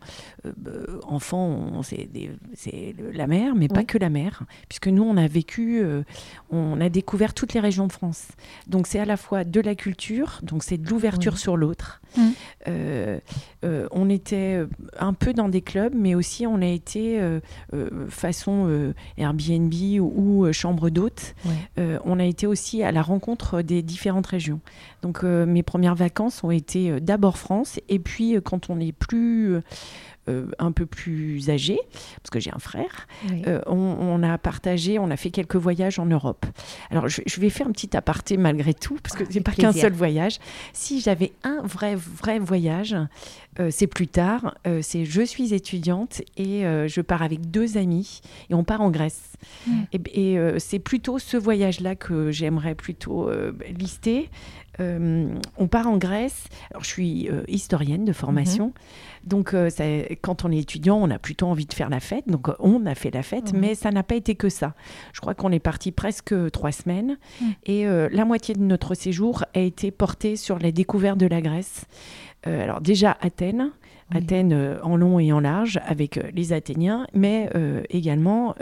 enfant, 1.03 1.81
c'est 1.83 2.95
la 3.13 3.27
mer, 3.27 3.55
mais 3.55 3.67
pas 3.67 3.83
que 3.83 3.97
la 3.97 4.09
mer, 4.09 4.43
puisque 4.69 4.87
nous, 4.87 5.03
on 5.03 5.17
a 5.17 5.27
vécu, 5.27 5.83
on 6.49 6.79
a 6.79 6.89
découvert 6.89 7.33
toutes 7.33 7.53
les 7.53 7.59
régions 7.59 7.87
de 7.87 7.91
France. 7.91 8.27
Donc 8.67 8.87
c'est 8.87 8.99
à 8.99 9.05
la 9.05 9.17
fois 9.17 9.43
de 9.43 9.59
la 9.59 9.75
culture, 9.75 10.39
donc 10.43 10.63
c'est 10.63 10.77
de 10.77 10.89
l'ouverture 10.89 11.37
sur 11.37 11.57
l'autre. 11.57 12.01
Mmh. 12.15 12.77
on 13.91 14.09
était 14.09 14.65
un 14.97 15.13
peu 15.13 15.33
dans 15.33 15.49
des 15.49 15.61
clubs, 15.61 15.93
mais 15.93 16.15
aussi 16.15 16.47
on 16.47 16.61
a 16.61 16.67
été 16.67 17.19
façon 18.09 18.93
Airbnb 19.17 19.73
ou, 19.99 20.51
chambre 20.53 20.89
d'hôte. 20.89 21.35
on 21.77 22.19
a 22.19 22.25
été 22.25 22.47
aussi 22.47 22.83
à 22.83 22.91
la 22.91 23.01
rencontre 23.01 23.61
des 23.61 23.81
différentes 23.81 24.27
régions. 24.27 24.61
Donc 25.01 25.23
mes 25.23 25.63
premières 25.67 25.95
vacances 25.95 26.43
ont 26.43 26.49
été 26.49 26.89
euh, 26.89 26.99
d'abord 26.99 27.38
France, 27.38 27.80
et 27.89 27.99
puis 27.99 28.36
euh, 28.36 28.41
quand 28.41 28.71
on 28.71 28.80
est 28.80 28.93
plus 28.93 29.53
euh, 29.53 29.62
un 30.59 30.71
peu 30.71 30.85
plus 30.85 31.49
âgé, 31.49 31.79
parce 32.17 32.29
que 32.31 32.39
j'ai 32.39 32.51
un 32.51 32.59
frère, 32.59 33.07
on, 33.67 34.23
a 34.23 34.37
partagé, 34.37 34.99
on 34.99 35.09
a 35.09 35.17
fait 35.17 35.31
quelques 35.31 35.55
voyages 35.55 35.99
en 35.99 36.05
Europe. 36.05 36.45
Alors, 36.89 37.07
je, 37.07 37.39
vais 37.39 37.49
faire 37.49 37.67
un 37.67 37.71
petit 37.71 37.95
aparté 37.95 38.37
malgré 38.37 38.73
tout, 38.73 38.97
parce 39.01 39.15
que 39.15 39.23
c'est 39.29 39.41
pas 39.41 39.51
qu'un 39.51 39.71
seul 39.71 39.93
voyage. 39.93 40.39
Si 40.73 41.01
j'avais 41.01 41.31
un 41.43 41.61
vrai, 41.63 41.95
vrai 41.95 42.39
voyage, 42.39 42.95
c'est 43.69 43.87
plus 43.87 44.07
tard. 44.07 44.55
c'est 44.81 45.05
je 45.05 45.21
suis 45.21 45.53
étudiante 45.53 46.21
et 46.37 46.61
je 46.61 47.01
pars 47.01 47.21
avec 47.21 47.49
deux 47.49 47.77
amis 47.77 48.21
et 48.49 48.53
on 48.53 48.63
part 48.63 48.81
en 48.81 48.91
Grèce. 48.91 49.33
Mm. 49.67 49.71
Et, 49.93 50.33
et 50.33 50.59
c'est 50.59 50.79
plutôt 50.79 51.19
ce 51.19 51.37
voyage-là 51.37 51.95
que 51.95 52.31
j'aimerais 52.31 52.75
plutôt 52.75 53.29
lister. 53.77 54.29
Euh, 54.79 55.33
on 55.57 55.67
part 55.67 55.87
en 55.87 55.97
Grèce. 55.97 56.45
Alors, 56.71 56.83
je 56.83 56.89
suis 56.89 57.29
euh, 57.29 57.43
historienne 57.47 58.05
de 58.05 58.13
formation. 58.13 58.67
Mhm. 58.67 58.73
Donc, 59.23 59.53
euh, 59.53 59.69
quand 60.21 60.45
on 60.45 60.51
est 60.51 60.60
étudiant, 60.60 60.97
on 60.97 61.10
a 61.10 61.19
plutôt 61.19 61.47
envie 61.47 61.65
de 61.65 61.73
faire 61.73 61.89
la 61.89 61.99
fête. 61.99 62.27
Donc, 62.27 62.47
on 62.60 62.86
a 62.86 62.95
fait 62.95 63.12
la 63.12 63.23
fête, 63.23 63.53
mais 63.53 63.75
ça 63.75 63.91
n'a 63.91 64.03
pas 64.03 64.15
été 64.15 64.36
que 64.36 64.49
ça. 64.49 64.73
Je 65.13 65.21
crois 65.21 65.34
qu'on 65.34 65.51
est 65.51 65.60
parti 65.60 65.91
presque 65.91 66.34
trois 66.51 66.71
semaines. 66.71 67.17
Et 67.65 67.86
la 67.86 68.25
moitié 68.25 68.56
de 68.56 68.62
notre 68.62 68.93
séjour 68.93 69.43
a 69.53 69.60
été 69.60 69.91
portée 69.91 70.36
sur 70.36 70.60
la 70.60 70.71
découverte 70.71 71.17
de 71.17 71.27
la 71.27 71.41
Grèce. 71.41 71.86
alors, 72.43 72.82
déjà, 72.82 73.17
Athènes. 73.21 73.71
Athènes 74.15 74.80
en 74.84 74.95
long 74.95 75.19
et 75.19 75.34
en 75.34 75.41
large 75.41 75.82
avec 75.86 76.17
les 76.34 76.53
Athéniens, 76.53 77.08
mais 77.13 77.49
également 77.89 78.56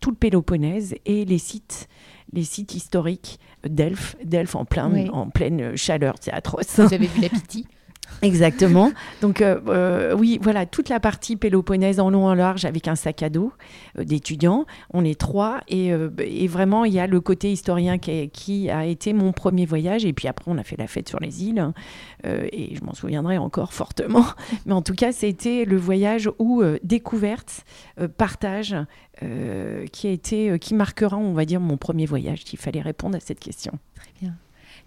tout 0.00 0.10
le 0.10 0.16
Péloponnèse 0.16 0.94
et 1.06 1.24
les 1.24 1.38
sites, 1.38 1.88
les 2.32 2.44
sites 2.44 2.74
historiques 2.74 3.38
Delphes, 3.68 4.16
Delphes 4.24 4.56
en, 4.56 4.64
plein, 4.64 5.08
en 5.08 5.30
pleine 5.30 5.76
chaleur, 5.76 6.14
c'est 6.20 6.32
atroce. 6.32 6.80
Vous 6.80 6.94
avez 6.94 7.06
vu 7.06 7.20
la 7.20 7.28
pitié? 7.28 7.64
Exactement. 8.22 8.92
Donc 9.22 9.40
euh, 9.40 9.60
euh, 9.68 10.14
oui, 10.16 10.38
voilà, 10.40 10.66
toute 10.66 10.88
la 10.88 11.00
partie 11.00 11.36
péloponnèse 11.36 12.00
en 12.00 12.10
long 12.10 12.26
en 12.26 12.34
large 12.34 12.64
avec 12.64 12.88
un 12.88 12.94
sac 12.94 13.22
à 13.22 13.28
dos 13.28 13.52
euh, 13.98 14.04
d'étudiants. 14.04 14.66
On 14.92 15.04
est 15.04 15.18
trois 15.18 15.60
et, 15.68 15.92
vraiment 16.46 16.84
il 16.84 16.92
y 16.92 17.00
a 17.00 17.06
le 17.06 17.20
côté 17.20 17.50
historien 17.50 17.98
qui, 17.98 18.70
a 18.70 18.86
été 18.86 19.12
mon 19.12 19.32
premier 19.32 19.66
voyage 19.66 20.04
et 20.04 20.12
puis 20.12 20.28
après 20.28 20.50
on 20.50 20.58
a 20.58 20.62
fait 20.62 20.76
la 20.76 20.86
fête 20.86 21.08
sur 21.08 21.18
les 21.20 21.44
îles 21.44 21.72
et 22.24 22.74
je 22.74 22.84
m'en 22.84 22.94
souviendrai 22.94 23.38
encore 23.38 23.72
fortement. 23.72 24.24
Mais 24.66 24.72
en 24.72 24.82
tout 24.82 24.94
cas 24.94 25.12
c'était 25.12 25.64
le 25.64 25.76
voyage 25.76 26.30
où 26.38 26.62
découverte, 26.82 27.64
partage 28.16 28.76
qui 29.92 30.06
a 30.06 30.10
été, 30.10 30.58
qui 30.58 30.74
marquera 30.74 31.16
on 31.16 31.32
va 31.32 31.44
dire 31.44 31.60
mon 31.60 31.76
premier 31.76 32.06
voyage. 32.06 32.42
Il 32.52 32.58
fallait 32.58 32.82
répondre 32.82 33.16
à 33.16 33.20
cette 33.20 33.40
question. 33.40 33.72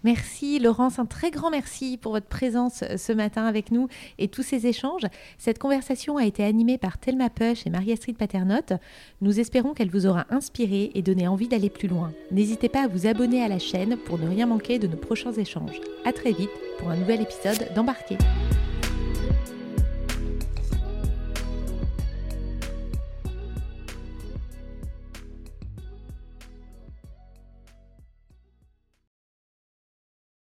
Merci 0.04 0.58
Laurence, 0.58 0.98
un 0.98 1.06
très 1.06 1.30
grand 1.30 1.50
merci 1.50 1.96
pour 1.96 2.12
votre 2.12 2.26
présence 2.26 2.82
euh, 2.82 2.96
ce 2.96 3.12
matin 3.12 3.46
avec 3.46 3.72
nous 3.72 3.88
et 4.18 4.28
tous 4.28 4.42
ces 4.42 4.66
échanges. 4.66 5.06
Cette 5.38 5.58
conversation 5.58 6.16
a 6.16 6.24
été 6.24 6.44
animée 6.44 6.78
par 6.78 6.98
Thelma 6.98 7.30
Push 7.30 7.66
et 7.66 7.70
Marie-Astrid 7.70 8.16
Paternotte. 8.16 8.74
Nous 9.20 9.40
espérons 9.40 9.74
qu'elle 9.74 9.90
vous 9.90 10.06
aura 10.06 10.26
inspiré 10.30 10.92
et 10.94 11.02
donné 11.02 11.26
envie 11.26 11.48
d'aller 11.48 11.70
plus 11.70 11.88
loin. 11.88 12.12
N'hésitez 12.30 12.68
pas 12.68 12.84
à 12.84 12.88
vous 12.88 13.06
abonner 13.06 13.42
à 13.42 13.48
la 13.48 13.58
chaîne 13.58 13.96
pour 13.96 14.18
ne 14.18 14.28
rien 14.28 14.46
manquer 14.46 14.78
de 14.78 14.86
nos 14.86 14.96
prochains 14.96 15.32
échanges. 15.32 15.80
À 16.04 16.12
très 16.12 16.32
vite 16.32 16.50
pour 16.78 16.90
un 16.90 16.96
nouvel 16.96 17.22
épisode 17.22 17.68
d'Embarquer. 17.74 18.18